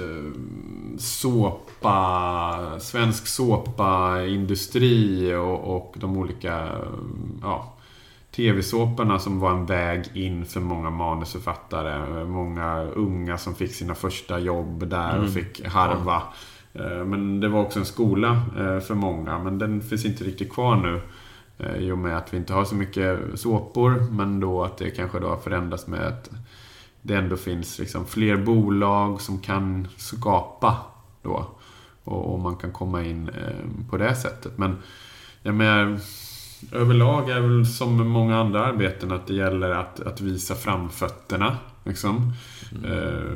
såpa, 0.99 2.81
svensk 2.81 3.27
såpaindustri 3.27 5.35
och, 5.35 5.77
och 5.77 5.95
de 5.99 6.17
olika 6.17 6.69
ja, 7.43 7.78
tv-såporna 8.39 9.19
som 9.19 9.41
var 9.41 9.51
en 9.51 9.67
väg 9.67 10.05
in 10.15 10.47
för 10.47 10.61
många 10.61 10.91
manusförfattare. 10.91 12.25
Många 12.25 12.83
unga 12.83 13.39
som 13.39 13.55
fick 13.55 13.75
sina 13.75 13.95
första 13.95 14.39
jobb 14.39 14.89
där 14.89 15.11
och 15.11 15.29
mm. 15.29 15.33
fick 15.33 15.67
harva. 15.67 16.23
Ja. 16.73 17.05
Men 17.05 17.41
det 17.41 17.49
var 17.49 17.61
också 17.61 17.79
en 17.79 17.85
skola 17.85 18.43
eh, 18.59 18.81
för 18.81 18.95
många. 18.95 19.39
Men 19.39 19.59
den 19.59 19.81
finns 19.81 20.05
inte 20.05 20.25
riktigt 20.25 20.53
kvar 20.53 20.77
nu. 20.77 21.01
Eh, 21.59 21.77
I 21.77 21.93
och 21.93 21.99
med 21.99 22.17
att 22.17 22.33
vi 22.33 22.37
inte 22.37 22.53
har 22.53 22.65
så 22.65 22.75
mycket 22.75 23.19
såpor. 23.35 24.11
Men 24.11 24.41
då 24.41 24.65
att 24.65 24.79
det 24.79 24.91
kanske 24.91 25.21
då 25.21 25.29
har 25.29 25.37
förändrats 25.37 25.87
med 25.87 26.07
att 26.07 26.31
det 27.03 27.15
ändå 27.15 27.37
finns 27.37 27.79
liksom 27.79 28.07
fler 28.07 28.37
bolag 28.37 29.21
som 29.21 29.39
kan 29.39 29.89
skapa 29.97 30.77
då. 31.23 31.47
Och, 32.05 32.41
man 32.41 32.57
kan 32.57 32.73
komma 32.73 33.03
in 33.03 33.31
på 33.91 33.97
det 33.97 34.15
sättet. 34.15 34.59
Men 34.59 34.77
jag 35.43 35.55
menar 35.55 35.99
överlag 36.73 37.31
är 37.31 37.41
väl 37.41 37.67
som 37.67 38.09
många 38.09 38.39
andra 38.39 38.67
arbeten 38.67 39.13
att 39.13 39.27
det 39.27 39.35
gäller 39.35 39.71
att, 39.71 40.01
att 40.01 40.21
visa 40.21 40.55
framfötterna. 40.55 41.57
Liksom. 41.85 42.33
Mm. 42.73 42.93
Eh, 42.93 43.33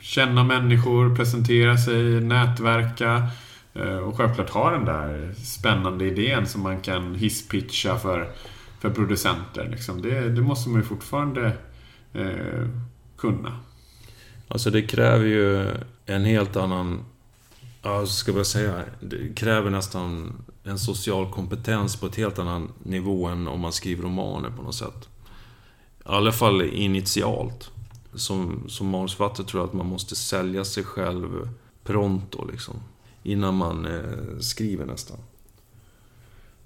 känna 0.00 0.44
människor, 0.44 1.16
presentera 1.16 1.76
sig, 1.76 2.20
nätverka. 2.20 3.28
Eh, 3.74 3.96
och 3.96 4.16
självklart 4.16 4.50
ha 4.50 4.70
den 4.70 4.84
där 4.84 5.34
spännande 5.34 6.04
idén 6.04 6.46
som 6.46 6.62
man 6.62 6.80
kan 6.80 7.14
hisspitcha 7.14 7.98
för, 7.98 8.28
för 8.80 8.90
producenter. 8.90 9.68
Liksom. 9.70 10.02
Det, 10.02 10.28
det 10.28 10.42
måste 10.42 10.70
man 10.70 10.80
ju 10.80 10.86
fortfarande 10.86 11.52
eh, 12.12 12.66
kunna. 13.18 13.58
Alltså 14.48 14.70
det 14.70 14.82
kräver 14.82 15.26
ju 15.26 15.66
en 16.06 16.24
helt 16.24 16.56
annan 16.56 17.04
Ja, 17.82 18.06
så 18.06 18.12
ska 18.12 18.32
jag 18.32 18.46
säga. 18.46 18.84
Det 19.00 19.34
kräver 19.34 19.70
nästan 19.70 20.32
en 20.64 20.78
social 20.78 21.32
kompetens 21.32 21.96
på 21.96 22.06
ett 22.06 22.16
helt 22.16 22.38
annan 22.38 22.72
nivå 22.82 23.26
än 23.26 23.48
om 23.48 23.60
man 23.60 23.72
skriver 23.72 24.02
romaner 24.02 24.50
på 24.50 24.62
något 24.62 24.74
sätt. 24.74 25.08
I 25.98 26.02
alla 26.04 26.32
fall 26.32 26.62
initialt. 26.62 27.70
Som, 28.14 28.64
som 28.68 28.88
manusförfattare 28.88 29.46
tror 29.46 29.62
jag 29.62 29.68
att 29.68 29.74
man 29.74 29.86
måste 29.86 30.16
sälja 30.16 30.64
sig 30.64 30.84
själv 30.84 31.48
pronto 31.84 32.48
liksom. 32.50 32.74
Innan 33.22 33.54
man 33.54 33.86
eh, 33.86 34.38
skriver 34.40 34.86
nästan. 34.86 35.18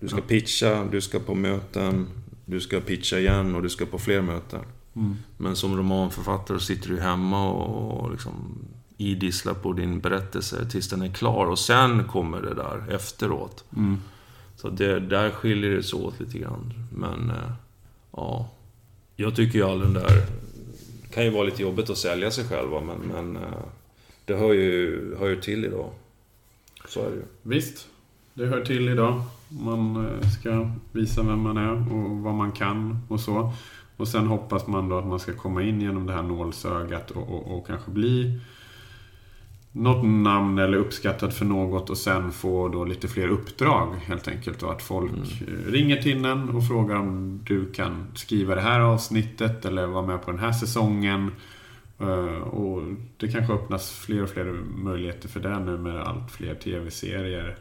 Du 0.01 0.09
ska 0.09 0.21
pitcha, 0.21 0.85
du 0.85 1.01
ska 1.01 1.19
på 1.19 1.35
möten, 1.35 2.09
du 2.45 2.61
ska 2.61 2.81
pitcha 2.81 3.19
igen 3.19 3.55
och 3.55 3.63
du 3.63 3.69
ska 3.69 3.87
på 3.87 3.99
fler 3.99 4.23
möten. 4.23 4.61
Mm. 4.97 5.17
Men 5.37 5.57
som 5.57 5.77
romanförfattare 5.77 6.61
sitter 6.61 6.89
du 6.89 7.01
hemma 7.01 7.51
och 7.51 8.11
liksom 8.11 8.59
idisslar 8.97 9.55
på 9.55 9.73
din 9.73 10.01
berättelse 10.01 10.71
tills 10.71 10.89
den 10.89 11.03
är 11.03 11.09
klar. 11.09 11.47
Och 11.47 11.59
sen 11.59 12.05
kommer 12.05 12.43
det 12.43 12.55
där 12.55 12.95
efteråt. 12.95 13.65
Mm. 13.77 13.97
Så 14.57 14.69
det, 14.69 15.01
där 15.01 15.31
skiljer 15.31 15.71
det 15.71 15.83
sig 15.83 15.99
åt 15.99 16.21
lite 16.21 16.39
grann. 16.39 16.73
Men, 16.93 17.31
eh, 17.31 17.53
ja. 18.13 18.51
Jag 19.17 19.37
tycker 19.37 19.59
ju 19.59 19.65
all 19.65 19.81
den 19.81 19.95
där... 19.95 20.27
Kan 21.11 21.25
ju 21.25 21.31
vara 21.31 21.45
lite 21.45 21.63
jobbigt 21.63 21.91
att 21.91 21.99
sälja 21.99 22.31
sig 22.31 22.45
själv, 22.45 22.69
men, 22.71 22.99
men 22.99 23.37
eh, 23.37 23.59
det 24.25 24.35
hör 24.35 24.53
ju, 24.53 25.17
hör 25.19 25.29
ju 25.29 25.41
till 25.41 25.65
idag. 25.65 25.91
Så 26.89 27.01
är 27.01 27.11
det 27.11 27.17
ju. 27.17 27.23
Visst, 27.43 27.89
det 28.35 28.47
hör 28.47 28.65
till 28.65 28.89
idag. 28.89 29.23
Man 29.49 30.07
eh, 30.07 30.29
ska 30.29 30.71
visa 30.93 31.23
vem 31.23 31.41
man 31.41 31.57
är 31.57 31.93
och 31.93 32.11
vad 32.11 32.35
man 32.35 32.53
kan 32.53 32.99
och 33.09 33.21
så. 33.21 33.53
Och 33.97 34.09
sen 34.09 34.27
hoppas 34.27 34.67
man 34.67 34.89
då 34.89 34.99
att 34.99 35.07
man 35.07 35.21
ska 35.21 35.33
komma 35.33 35.63
in 35.63 35.81
genom 35.81 36.07
det 36.07 36.13
här 36.13 36.23
nålsögat 36.23 37.11
och, 37.11 37.29
och, 37.29 37.57
och 37.57 37.67
kanske 37.67 37.91
bli 37.91 38.41
något 39.77 40.05
namn 40.05 40.59
eller 40.59 40.79
uppskattat 40.79 41.35
för 41.35 41.45
något 41.45 41.91
och 41.91 41.99
sen 41.99 42.33
få 42.33 42.69
då 42.69 42.85
lite 42.85 43.09
fler 43.09 43.29
uppdrag 43.29 43.95
helt 44.05 44.29
enkelt. 44.29 44.63
Och 44.63 44.73
att 44.73 44.83
folk 44.83 45.43
eh, 45.49 45.71
ringer 45.73 45.97
till 45.97 46.25
en 46.25 46.49
och 46.49 46.67
frågar 46.69 46.97
om 46.97 47.41
du 47.45 47.73
kan 47.73 48.07
skriva 48.15 48.55
det 48.55 48.61
här 48.61 48.81
avsnittet 48.81 49.65
eller 49.65 49.87
vara 49.87 50.07
med 50.07 50.25
på 50.25 50.31
den 50.31 50.41
här 50.41 50.53
säsongen. 50.53 51.31
Eh, 51.99 52.43
Och 52.43 52.83
det 53.17 53.29
kanske 53.29 53.53
öppnas 53.53 53.91
fler 53.93 54.23
och 54.23 54.31
fler 54.31 54.45
möjligheter 54.77 55.29
för 55.29 55.41
det 55.41 55.59
nu 55.59 55.79
med 55.79 56.01
allt 56.01 56.31
fler 56.31 56.55
tv-serier. 56.55 57.57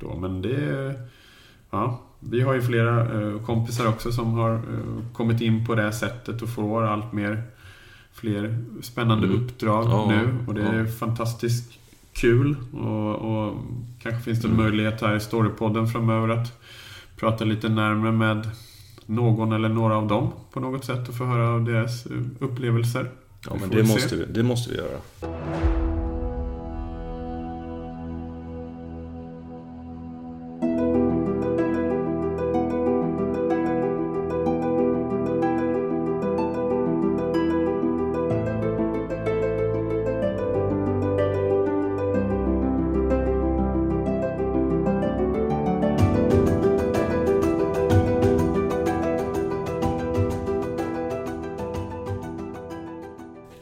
Då. 0.00 0.16
Men 0.16 0.42
det... 0.42 0.94
Ja, 1.70 2.00
vi 2.20 2.40
har 2.40 2.54
ju 2.54 2.62
flera 2.62 3.20
eh, 3.20 3.42
kompisar 3.42 3.88
också 3.88 4.12
som 4.12 4.32
har 4.34 4.60
kommit 5.12 5.40
in 5.40 5.66
på 5.66 5.74
det 5.74 5.92
sättet 5.92 6.42
och 6.42 6.48
får 6.48 6.82
allt 6.82 7.12
mer 7.12 7.42
fler 8.16 8.58
spännande 8.82 9.26
Mm. 9.26 9.38
uppdrag 9.44 9.84
Ja, 9.90 10.06
nu. 10.08 10.36
Och 10.46 10.54
det 10.54 10.62
är 10.62 10.78
ja. 10.78 10.86
fantastiskt 10.86 11.72
kul. 12.12 12.56
Och, 12.72 13.14
och 13.14 13.54
kanske 14.02 14.20
finns 14.22 14.40
det 14.42 14.48
en 14.48 14.54
Mm. 14.54 14.64
möjlighet 14.64 15.00
här 15.00 15.16
i 15.16 15.20
Storypodden 15.20 15.86
framöver 15.86 16.28
att 16.28 16.60
prata 17.16 17.44
lite 17.44 17.68
närmare 17.68 18.12
med 18.12 18.48
någon 19.06 19.52
eller 19.52 19.68
några 19.68 19.96
av 19.96 20.06
dem 20.08 20.32
på 20.52 20.60
något 20.60 20.84
sätt 20.84 21.08
och 21.08 21.14
få 21.14 21.24
höra 21.24 21.48
av 21.48 21.64
deras 21.64 22.06
upplevelser. 22.38 23.10
Ja, 23.48 23.56
men 23.60 23.70
det 23.70 23.86
se. 23.86 23.92
måste, 23.92 24.16
vi, 24.16 24.24
det 24.24 24.42
måste 24.42 24.70
vi 24.70 24.76
göra. 24.76 24.98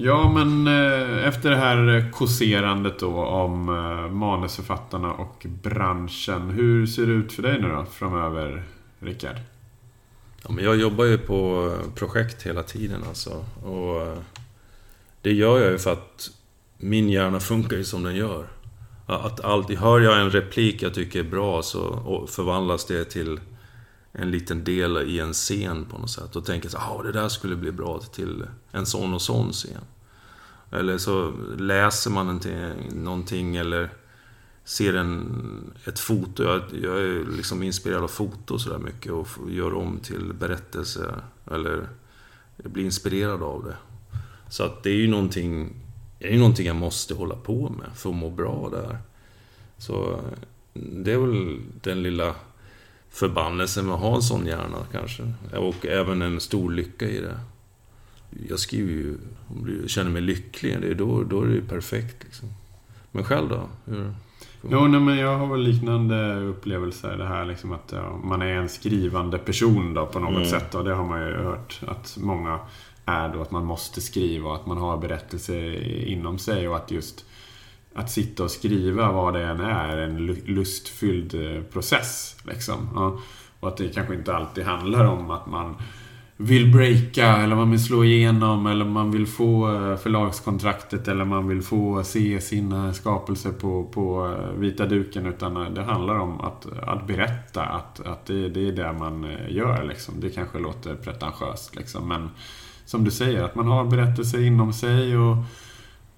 Ja, 0.07 0.33
men 0.33 0.67
eh, 0.67 1.29
efter 1.29 1.51
det 1.51 1.57
här 1.57 1.97
eh, 1.97 2.11
kåserandet 2.11 2.99
då 2.99 3.25
om 3.25 3.69
eh, 3.69 4.11
manusförfattarna 4.11 5.13
och 5.13 5.47
branschen. 5.63 6.51
Hur 6.51 6.87
ser 6.87 7.07
det 7.07 7.13
ut 7.13 7.33
för 7.33 7.43
dig 7.43 7.61
nu 7.61 7.69
då 7.69 7.85
framöver, 7.93 8.63
Rickard? 8.99 9.37
Ja, 10.43 10.51
men 10.53 10.65
jag 10.65 10.77
jobbar 10.77 11.05
ju 11.05 11.19
på 11.19 11.71
projekt 11.95 12.43
hela 12.43 12.63
tiden 12.63 13.01
alltså. 13.09 13.45
Och 13.65 14.17
det 15.23 15.33
gör 15.33 15.59
jag 15.59 15.71
ju 15.73 15.79
för 15.79 15.93
att 15.93 16.31
min 16.79 17.09
hjärna 17.09 17.41
funkar 17.41 17.77
ju 17.77 17.85
som 17.85 18.03
den 18.03 18.17
gör. 18.17 18.47
Att 19.07 19.41
alltid, 19.41 19.79
hör 19.79 20.01
jag 20.01 20.21
en 20.21 20.31
replik 20.31 20.83
jag 20.83 20.95
tycker 20.95 21.21
är 21.21 21.31
bra 21.31 21.63
så 21.63 22.27
förvandlas 22.31 22.85
det 22.85 23.05
till 23.05 23.41
en 24.13 24.31
liten 24.31 24.65
del 24.65 24.97
i 24.97 25.21
en 25.21 25.33
scen 25.33 25.85
på 25.91 25.99
något 25.99 26.11
sätt. 26.11 26.37
Och 26.37 26.45
tänker 26.45 26.69
så 26.69 26.79
ah 26.79 27.03
det 27.03 27.13
där 27.13 27.29
skulle 27.29 27.57
bli 27.57 27.73
bra 27.73 27.99
till 27.99 28.45
en 28.73 28.87
sån 28.87 29.15
och 29.15 29.23
sån 29.23 29.53
scen. 29.53 29.81
Eller 30.71 30.99
så 30.99 31.33
läser 31.59 32.11
man 32.11 32.41
någonting, 32.93 33.57
eller 33.57 33.91
ser 34.65 34.95
en, 34.95 35.73
ett 35.85 35.99
foto. 35.99 36.43
Jag, 36.43 36.63
jag 36.83 36.99
är 36.99 37.37
liksom 37.37 37.63
inspirerad 37.63 38.03
av 38.03 38.09
foto 38.09 38.59
sådär 38.59 38.79
mycket 38.79 39.13
och 39.13 39.29
gör 39.49 39.75
om 39.75 39.99
till 39.99 40.33
berättelse. 40.33 41.15
Eller 41.51 41.89
blir 42.57 42.85
inspirerad 42.85 43.43
av 43.43 43.65
det. 43.65 43.77
Så 44.49 44.65
att 44.65 44.83
det 44.83 44.91
är 44.91 44.97
ju 44.97 45.09
någonting, 45.09 45.73
det 46.19 46.29
är 46.29 46.33
ju 46.33 46.39
någonting 46.39 46.67
jag 46.67 46.77
måste 46.77 47.15
hålla 47.15 47.37
på 47.37 47.69
med 47.69 47.97
för 47.97 48.11
att 48.11 48.17
må 48.17 48.31
bra 48.31 48.69
där. 48.73 48.99
Så 49.79 50.21
det 50.73 51.13
är 51.13 51.19
väl 51.19 51.61
den 51.83 52.03
lilla 52.03 52.35
förbannelsen 53.11 53.87
med 53.87 53.95
att 53.95 54.01
ha 54.01 54.15
en 54.17 54.23
sån 54.23 54.47
hjärna 54.47 54.79
kanske. 54.93 55.33
Och 55.57 55.87
även 55.87 56.23
en 56.23 56.41
stor 56.41 56.73
lycka 56.73 57.09
i 57.09 57.21
det. 57.21 57.41
Jag 58.49 58.59
skriver 58.59 58.93
ju, 58.93 59.17
och 59.83 59.89
känner 59.91 60.11
mig 60.11 60.23
lycklig. 60.23 60.81
Det 60.81 60.89
är 60.89 60.95
då, 60.95 61.23
då 61.23 61.43
är 61.43 61.47
det 61.47 61.55
ju 61.55 61.63
perfekt 61.63 62.25
liksom. 62.25 62.49
Men 63.13 63.25
själv 63.25 63.49
då? 63.49 63.69
Hur? 63.85 64.15
Jo, 64.71 64.87
nej, 64.87 65.01
men 65.01 65.17
jag 65.19 65.39
har 65.39 65.47
väl 65.47 65.61
liknande 65.61 66.37
upplevelser. 66.41 67.17
Det 67.17 67.27
här 67.27 67.45
liksom 67.45 67.73
att 67.73 67.93
ja, 67.97 68.17
man 68.25 68.43
är 68.43 68.47
en 68.55 68.69
skrivande 68.69 69.39
person 69.39 69.95
då 69.95 70.07
på 70.07 70.19
något 70.19 70.37
Mm. 70.37 70.45
sätt. 70.49 70.75
Och 70.75 70.85
det 70.85 70.95
har 70.95 71.05
man 71.07 71.21
ju 71.21 71.35
hört 71.35 71.81
att 71.87 72.17
många 72.21 72.59
är 73.05 73.29
då. 73.29 73.43
Att 73.43 73.51
man 73.51 73.65
måste 73.65 74.01
skriva 74.01 74.49
och 74.49 74.55
att 74.55 74.67
man 74.67 74.79
har 74.79 74.97
berättelser 74.99 75.83
inom 76.09 76.39
sig. 76.39 76.69
Och 76.69 76.77
att 76.77 76.91
just 76.91 77.25
att 77.95 78.11
sitta 78.11 78.45
och 78.45 78.51
skriva 78.51 79.13
vad 79.13 79.35
det 79.35 79.45
än 79.45 79.61
är 79.61 79.97
en 79.97 80.19
lu- 80.19 80.47
lustfylld 80.47 81.35
eh, 81.35 81.63
process. 81.63 82.37
Liksom. 82.47 82.89
Ja. 82.95 83.19
Och 83.61 83.69
att 83.69 83.77
det 83.77 83.95
kanske 83.95 84.15
inte 84.15 84.37
alltid 84.37 84.65
handlar 84.65 85.05
om 85.05 85.31
att 85.31 85.47
man 85.47 85.75
vill 86.37 86.73
breaka 86.73 87.37
eller 87.37 87.57
man 87.57 87.71
vill 87.71 87.85
slå 87.85 88.05
igenom 88.05 88.67
eller 88.67 88.85
man 88.85 89.11
vill 89.11 89.27
få 89.27 89.75
eh, 89.75 89.97
förlagskontraktet 89.97 91.09
eller 91.09 91.25
man 91.25 91.49
vill 91.49 91.63
få 91.63 92.05
se 92.05 92.41
sina 92.41 92.87
eh, 92.87 92.93
skapelser 92.93 93.53
på, 93.53 93.85
på 93.85 94.35
eh, 94.39 94.61
vita 94.61 94.87
duken. 94.87 95.27
Utan 95.27 95.75
det 95.75 95.83
handlar 95.83 96.19
om 96.19 96.41
att, 96.41 96.67
att 96.83 97.07
berätta 97.07 97.63
att, 97.63 98.07
att 98.07 98.27
det, 98.27 98.49
det 98.49 98.69
är 98.69 98.73
det 98.73 98.93
man 98.93 99.37
gör. 99.49 99.85
Liksom. 99.85 100.15
Det 100.21 100.31
kanske 100.31 100.59
låter 100.59 100.95
pretentiöst. 100.95 101.77
Liksom. 101.77 102.09
Men 102.09 102.31
som 102.85 103.05
du 103.05 103.11
säger, 103.11 103.43
att 103.43 103.55
man 103.55 103.69
har 103.69 103.85
berättelser 103.85 104.47
inom 104.47 104.73
sig 104.73 105.17
och 105.17 105.37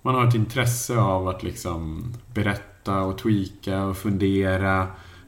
man 0.03 0.15
har 0.15 0.27
ett 0.29 0.35
intresse 0.35 0.99
av 0.99 1.29
att 1.29 1.43
liksom 1.43 2.05
berätta 2.35 3.01
och 3.01 3.19
tweaka 3.19 3.85
och 3.85 3.97
fundera. 3.97 4.87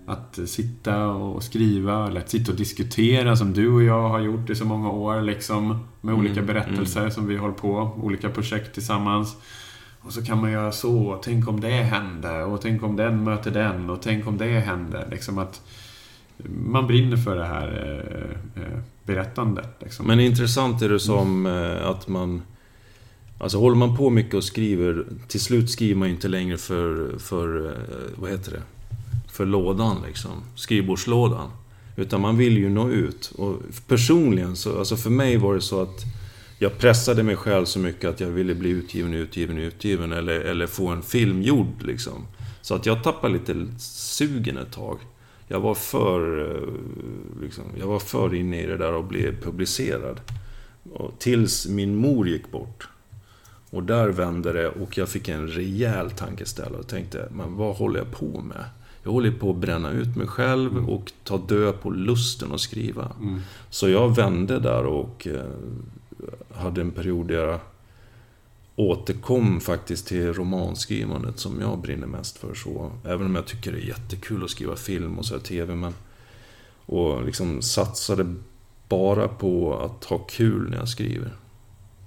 Att 0.09 0.39
sitta 0.47 1.07
och 1.07 1.43
skriva 1.43 2.07
eller 2.07 2.21
att 2.21 2.31
sitta 2.31 2.53
och 2.53 2.59
diskutera 2.59 3.37
som 3.37 3.53
du 3.53 3.69
och 3.73 3.83
jag 3.83 4.09
har 4.09 4.21
gjort 4.21 4.51
i 4.51 4.55
så 4.55 4.65
många 4.65 4.91
år. 4.91 5.23
Liksom, 5.23 5.69
med 6.01 6.15
Mm, 6.15 6.21
olika 6.21 6.43
berättelser 6.43 7.11
som 7.11 7.27
vi 7.27 7.37
håller 7.37 7.55
på. 7.55 7.91
Olika 8.03 8.31
projekt 8.31 8.75
tillsammans. 8.75 9.37
Och 10.01 10.13
så 10.13 10.25
kan 10.25 10.41
man 10.41 10.53
göra 10.53 10.73
så. 10.73 11.21
Tänk 11.25 11.49
om 11.49 11.61
det 11.61 11.69
hände. 11.69 12.45
Och 12.45 12.61
tänk 12.61 12.83
om 12.83 12.97
den 12.97 13.25
möter 13.25 13.51
den. 13.51 13.91
Och 13.91 14.03
tänk 14.03 14.27
om 14.27 14.39
det 14.39 14.61
händer. 14.61 15.09
Liksom 15.11 15.39
att 15.39 15.61
man 16.67 16.87
brinner 16.87 17.17
för 17.17 17.37
det 17.37 17.45
här 17.45 17.69
eh, 18.57 18.63
eh, 18.63 18.79
berättandet. 19.05 19.69
Liksom. 19.81 20.07
Men 20.07 20.21
intressant 20.21 20.83
är 20.83 20.89
det 20.89 21.01
som 21.01 21.47
eh, 21.47 21.89
att 21.89 22.09
man... 22.09 22.43
Alltså 23.41 23.59
håller 23.59 23.77
man 23.77 23.97
på 23.97 24.11
mycket 24.11 24.35
och 24.35 24.45
skriver, 24.45 25.05
till 25.29 25.41
slut 25.41 25.71
skriver 25.71 25.95
man 25.95 26.09
ju 26.09 26.15
inte 26.15 26.29
längre 26.29 26.57
för, 26.57 27.19
för 27.19 27.77
vad 28.17 28.31
heter 28.31 28.53
det? 28.53 28.63
För 29.39 29.47
lådan 29.47 30.03
liksom, 30.07 30.43
skrivbordslådan. 30.55 31.51
Utan 31.97 32.21
man 32.21 32.37
vill 32.37 32.59
ju 32.59 32.69
nå 32.69 32.91
ut. 32.91 33.33
Och 33.37 33.57
personligen 33.87 34.57
så, 34.57 34.79
alltså 34.79 34.97
för 34.97 35.11
mig 35.11 35.37
var 35.37 35.55
det 35.55 35.61
så 35.61 35.83
att 35.83 36.05
jag 36.59 36.79
pressade 36.79 37.23
mig 37.23 37.37
själv 37.37 37.65
så 37.65 37.79
mycket 37.79 38.11
att 38.11 38.21
jag 38.21 38.29
ville 38.29 38.55
bli 38.55 38.71
utgiven, 38.71 39.15
utgiven, 39.15 39.59
utgiven 39.59 40.13
eller, 40.13 40.41
eller 40.41 40.67
få 40.67 40.89
en 40.89 41.03
film 41.03 41.43
gjord 41.43 41.83
liksom. 41.83 42.27
Så 42.63 42.75
att 42.75 42.87
jag 42.87 43.05
tappade 43.05 43.33
lite 43.33 43.67
sugen 43.79 44.59
ett 44.59 44.73
tag. 44.73 44.99
Jag 45.49 45.61
var 45.61 45.75
för, 45.75 46.51
eh, 46.51 47.43
liksom, 47.43 47.65
jag 47.79 47.87
var 47.87 47.99
för 47.99 48.35
inne 48.35 48.63
i 48.63 48.67
det 48.67 48.77
där 48.77 48.93
och 48.93 49.05
blev 49.05 49.43
publicerad. 49.43 50.21
Och 50.93 51.15
tills 51.19 51.67
min 51.67 51.97
mor 51.97 52.29
gick 52.29 52.51
bort. 52.51 52.89
Och 53.71 53.83
där 53.83 54.09
vände 54.09 54.53
det 54.53 54.69
och 54.69 54.99
jag 54.99 55.09
fick 55.09 55.29
en 55.29 55.49
rejäl 55.49 56.11
tankeställare 56.11 56.81
och 56.81 56.89
tänkte, 56.89 57.29
men 57.31 57.57
vad 57.57 57.77
håller 57.77 57.99
jag 57.99 58.11
på 58.11 58.41
med? 58.41 58.65
Jag 59.03 59.11
håller 59.11 59.31
på 59.31 59.51
att 59.51 59.57
bränna 59.57 59.91
ut 59.91 60.17
mig 60.17 60.27
själv 60.27 60.73
Mm. 60.73 60.89
och 60.89 61.13
ta 61.25 61.39
död 61.39 61.81
på 61.81 61.91
lusten 61.91 62.53
att 62.53 62.61
skriva. 62.61 63.13
Mm. 63.21 63.41
Så 63.71 63.89
jag 63.89 64.17
vände 64.17 64.59
där 64.59 64.85
och 64.87 65.27
eh, 65.27 65.51
hade 66.55 66.81
en 66.81 66.91
period 66.91 67.29
där 67.29 67.35
jag 67.35 67.61
återkom 68.77 69.61
faktiskt 69.61 70.07
till 70.07 70.33
romanskrivandet 70.35 71.39
som 71.39 71.61
jag 71.61 71.79
brinner 71.79 72.07
mest 72.07 72.39
för. 72.39 72.55
Så, 72.55 72.91
även 73.05 73.27
om 73.27 73.35
jag 73.35 73.47
tycker 73.47 73.73
det 73.73 73.79
är 73.79 73.89
jättekul 73.89 74.45
att 74.45 74.51
skriva 74.51 74.77
film 74.77 75.19
och 75.19 75.27
så 75.27 75.35
här 75.35 75.41
TV. 75.43 75.75
Men, 75.75 75.95
och 76.87 77.25
liksom 77.25 77.63
satsade 77.63 78.35
bara 78.89 79.29
på 79.29 79.79
att 79.79 80.05
ha 80.05 80.19
kul 80.19 80.71
när 80.71 80.77
jag 80.77 80.89
skriver. 80.89 81.33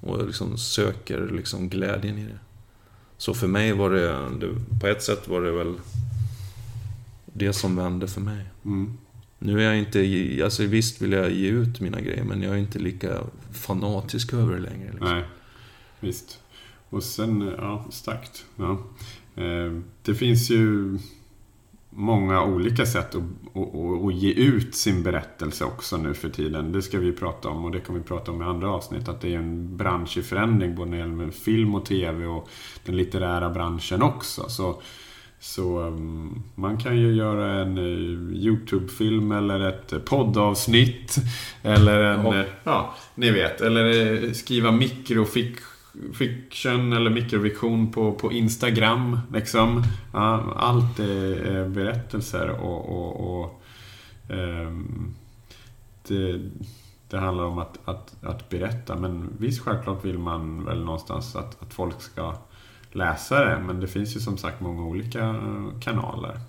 Och 0.01 0.19
jag 0.19 0.27
liksom 0.27 0.57
söker 0.57 1.29
liksom 1.31 1.69
glädjen 1.69 2.17
i 2.17 2.23
det. 2.23 2.39
Så 3.17 3.33
för 3.33 3.47
mig 3.47 3.73
var 3.73 3.89
det, 3.89 4.29
det, 4.39 4.79
på 4.81 4.87
ett 4.87 5.03
sätt 5.03 5.27
var 5.27 5.41
det 5.41 5.51
väl 5.51 5.73
det 7.33 7.53
som 7.53 7.75
vände 7.75 8.07
för 8.07 8.21
mig. 8.21 8.45
Mm. 8.65 8.97
Nu 9.39 9.59
är 9.61 9.65
jag 9.65 9.77
inte, 9.77 9.99
alltså 10.43 10.63
visst 10.63 11.01
vill 11.01 11.11
jag 11.11 11.31
ge 11.31 11.47
ut 11.49 11.79
mina 11.79 12.01
grejer, 12.01 12.23
men 12.23 12.41
jag 12.41 12.53
är 12.53 12.57
inte 12.57 12.79
lika 12.79 13.17
fanatisk 13.53 14.33
över 14.33 14.53
det 14.55 14.61
längre. 14.61 14.91
Liksom. 14.91 15.07
Nej, 15.09 15.23
visst. 15.99 16.39
Och 16.89 17.03
sen, 17.03 17.53
ja, 17.57 17.85
starkt. 17.89 18.45
Ja. 18.55 18.71
Eh, 19.43 19.71
Det 20.03 20.15
finns 20.15 20.49
ju 20.49 20.97
många 21.89 22.43
olika 22.43 22.85
sätt 22.85 23.15
att, 23.15 23.23
att, 23.53 23.75
att, 23.75 24.05
att 24.05 24.13
ge 24.13 24.31
ut 24.31 24.75
sin 24.75 25.03
berättelse 25.03 25.65
också 25.65 25.97
nu 25.97 26.13
för 26.13 26.29
tiden. 26.29 26.71
Det 26.71 26.81
ska 26.81 26.99
vi 26.99 27.11
prata 27.11 27.49
om 27.49 27.65
och 27.65 27.71
det 27.71 27.79
kan 27.79 27.95
vi 27.95 28.01
prata 28.01 28.31
om 28.31 28.41
i 28.41 28.45
andra 28.45 28.69
avsnitt. 28.69 29.07
Att 29.07 29.21
det 29.21 29.33
är 29.33 29.37
en 29.37 29.77
bransch 29.77 30.17
i 30.17 30.21
förändring 30.21 30.75
både 30.75 30.91
när 30.91 30.97
det 30.97 31.09
gäller 31.09 31.31
film 31.31 31.75
och 31.75 31.85
TV 31.85 32.25
och 32.25 32.49
den 32.85 32.97
litterära 32.97 33.49
branschen 33.49 34.01
också. 34.01 34.49
Så, 34.49 34.81
så 35.41 35.79
um, 35.79 36.43
man 36.55 36.77
kan 36.77 36.97
ju 36.97 37.13
göra 37.15 37.61
en 37.61 37.77
uh, 37.77 38.33
YouTube-film 38.33 39.31
eller 39.31 39.59
ett 39.59 40.05
poddavsnitt. 40.05 41.15
Eller 41.63 42.03
en, 42.03 42.25
Ja. 42.25 42.35
ja. 42.35 42.43
ja, 42.63 42.95
ni 43.15 43.31
vet. 43.31 43.61
Eller 43.61 44.13
eh, 44.23 44.31
skriva 44.31 44.71
mikrofiction 44.71 46.93
eller 46.93 47.09
mikrofiktion 47.09 47.91
på, 47.91 48.11
på 48.11 48.31
Instagram. 48.31 49.19
Liksom. 49.33 49.83
Allt 50.55 50.99
är, 50.99 51.69
berättelser 51.69 52.49
och, 52.49 52.89
och, 52.89 53.41
och 53.41 53.61
ehm, 54.29 55.13
det, 56.07 56.39
det 57.09 57.17
handlar 57.17 57.43
om 57.43 57.57
att, 57.57 57.79
att, 57.85 58.15
att 58.23 58.49
berätta. 58.49 58.95
Men 58.95 59.29
visst, 59.37 59.61
självklart 59.61 60.05
vill 60.05 60.17
man 60.17 60.65
väl 60.65 60.83
någonstans 60.83 61.35
att, 61.35 61.61
att 61.61 61.73
folk 61.73 62.01
ska 62.01 62.35
läsa 62.91 63.45
det. 63.45 63.59
Men 63.67 63.79
det 63.79 63.87
finns 63.87 64.15
ju 64.15 64.19
som 64.19 64.37
sagt 64.37 64.61
många 64.61 64.81
olika 64.85 65.19
eh, 65.19 65.79
kanaler. 65.81 66.39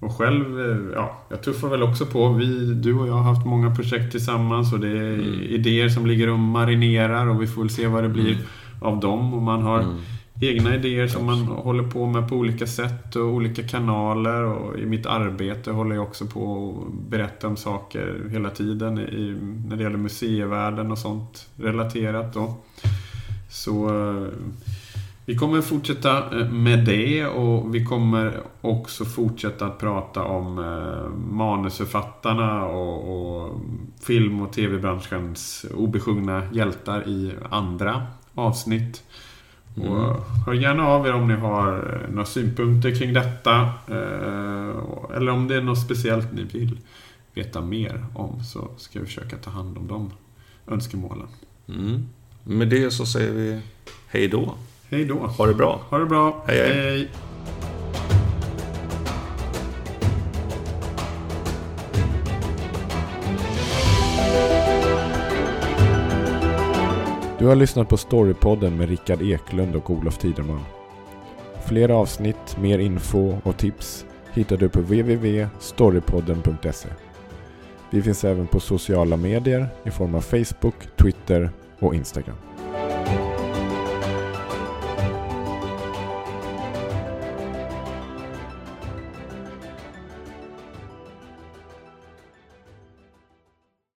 Och 0.00 0.16
själv, 0.16 0.60
eh, 0.60 0.76
ja, 0.94 1.18
jag 1.28 1.42
tuffar 1.42 1.68
väl 1.68 1.82
också 1.82 2.06
på. 2.06 2.28
Vi, 2.32 2.74
du 2.74 2.94
och 2.94 3.08
jag 3.08 3.12
har 3.14 3.34
haft 3.34 3.46
många 3.46 3.74
projekt 3.74 4.10
tillsammans 4.12 4.72
och 4.72 4.80
det 4.80 4.88
är 4.88 5.12
Mm. 5.14 5.40
idéer 5.42 5.88
som 5.88 6.06
ligger 6.06 6.30
och 6.30 6.38
marinerar 6.38 7.26
och 7.26 7.42
vi 7.42 7.46
får 7.46 7.62
väl 7.62 7.70
se 7.70 7.86
vad 7.86 8.02
det 8.02 8.08
blir 8.08 8.32
Mm. 8.32 8.44
av 8.80 9.00
dem. 9.00 9.34
Och 9.34 9.42
man 9.42 9.62
har 9.62 9.80
Mm. 9.80 9.96
egna 10.40 10.74
idéer 10.74 11.06
som 11.08 11.26
man 11.26 11.38
håller 11.38 11.84
på 11.84 12.06
med 12.06 12.28
på 12.28 12.36
olika 12.36 12.66
sätt 12.66 13.16
och 13.16 13.24
olika 13.24 13.62
kanaler. 13.62 14.42
Och 14.44 14.78
i 14.78 14.86
mitt 14.86 15.06
arbete 15.06 15.70
håller 15.70 15.94
jag 15.94 16.04
också 16.04 16.26
på 16.26 16.74
att 16.86 17.10
berätta 17.10 17.46
om 17.48 17.56
saker 17.56 18.14
hela 18.30 18.50
tiden 18.50 18.98
i, 18.98 19.36
när 19.68 19.76
det 19.76 19.82
gäller 19.82 19.96
museivärlden 19.96 20.92
och 20.92 20.98
sånt 20.98 21.48
relaterat 21.56 22.34
då. 22.34 22.54
Så 23.50 23.88
eh, 23.88 24.26
vi 25.28 25.36
kommer 25.36 25.60
fortsätta 25.60 26.40
eh, 26.40 26.50
med 26.50 26.84
det 26.84 27.26
och 27.26 27.74
vi 27.74 27.84
kommer 27.84 28.40
också 28.60 29.04
fortsätta 29.04 29.66
att 29.66 29.78
prata 29.78 30.24
om 30.24 30.58
eh, 30.58 31.10
manusförfattarna 31.36 32.64
och, 32.64 33.44
och 33.44 33.60
film 34.00 34.42
och 34.42 34.52
tv-branschens 34.52 35.66
obesjungna 35.74 36.42
hjältar 36.52 37.08
i 37.08 37.32
andra 37.50 38.06
avsnitt. 38.34 39.02
Mm. 39.76 39.92
Och 39.92 40.22
hör 40.46 40.52
gärna 40.52 40.86
av 40.86 41.06
er 41.06 41.12
om 41.12 41.28
ni 41.28 41.34
har 41.34 41.72
eh, 41.72 42.10
några 42.10 42.26
synpunkter 42.26 42.94
kring 42.94 43.12
detta. 43.12 43.72
Eller 45.16 45.28
om 45.28 45.48
det 45.48 45.56
är 45.56 45.62
något 45.62 45.84
speciellt 45.84 46.32
ni 46.32 46.42
vill 46.42 46.78
veta 47.34 47.60
mer 47.60 48.06
om 48.14 48.44
så 48.44 48.68
ska 48.76 49.00
vi 49.00 49.06
försöka 49.06 49.36
ta 49.36 49.50
hand 49.50 49.78
om 49.78 49.88
de 49.88 50.12
önskemålen. 50.66 51.28
Mm. 51.68 52.08
Med 52.44 52.68
det 52.68 52.90
så 52.90 53.06
säger 53.06 53.32
vi 53.32 53.60
hej 54.08 54.28
då. 54.28 54.54
Hej 54.90 55.04
då! 55.04 55.14
Ha 55.14 55.46
det 55.46 55.54
bra. 55.54 55.80
Ha 55.90 55.98
det 55.98 56.06
bra! 56.06 56.44
Hej, 56.46 56.58
hej. 56.58 56.72
hej. 56.72 57.08
Du 67.38 67.46
har 67.46 67.56
lyssnat 67.56 67.88
på 67.88 67.96
Storypodden 67.96 68.76
med 68.76 68.88
Rickard 68.88 69.22
Eklund 69.22 69.76
och 69.76 69.90
Olof 69.90 70.18
Tiderman. 70.18 70.64
Fler 71.66 71.88
avsnitt, 71.88 72.56
mer 72.60 72.78
info 72.78 73.36
och 73.42 73.56
tips 73.56 74.06
hittar 74.32 74.56
du 74.56 74.68
på 74.68 74.80
www.storypodden.se. 74.80 76.88
Vi 77.90 78.02
finns 78.02 78.24
även 78.24 78.46
på 78.46 78.60
sociala 78.60 79.16
medier 79.16 79.68
i 79.84 79.90
form 79.90 80.14
av 80.14 80.20
Facebook, 80.20 80.74
Twitter 80.96 81.50
och 81.78 81.94
Instagram. 81.94 82.36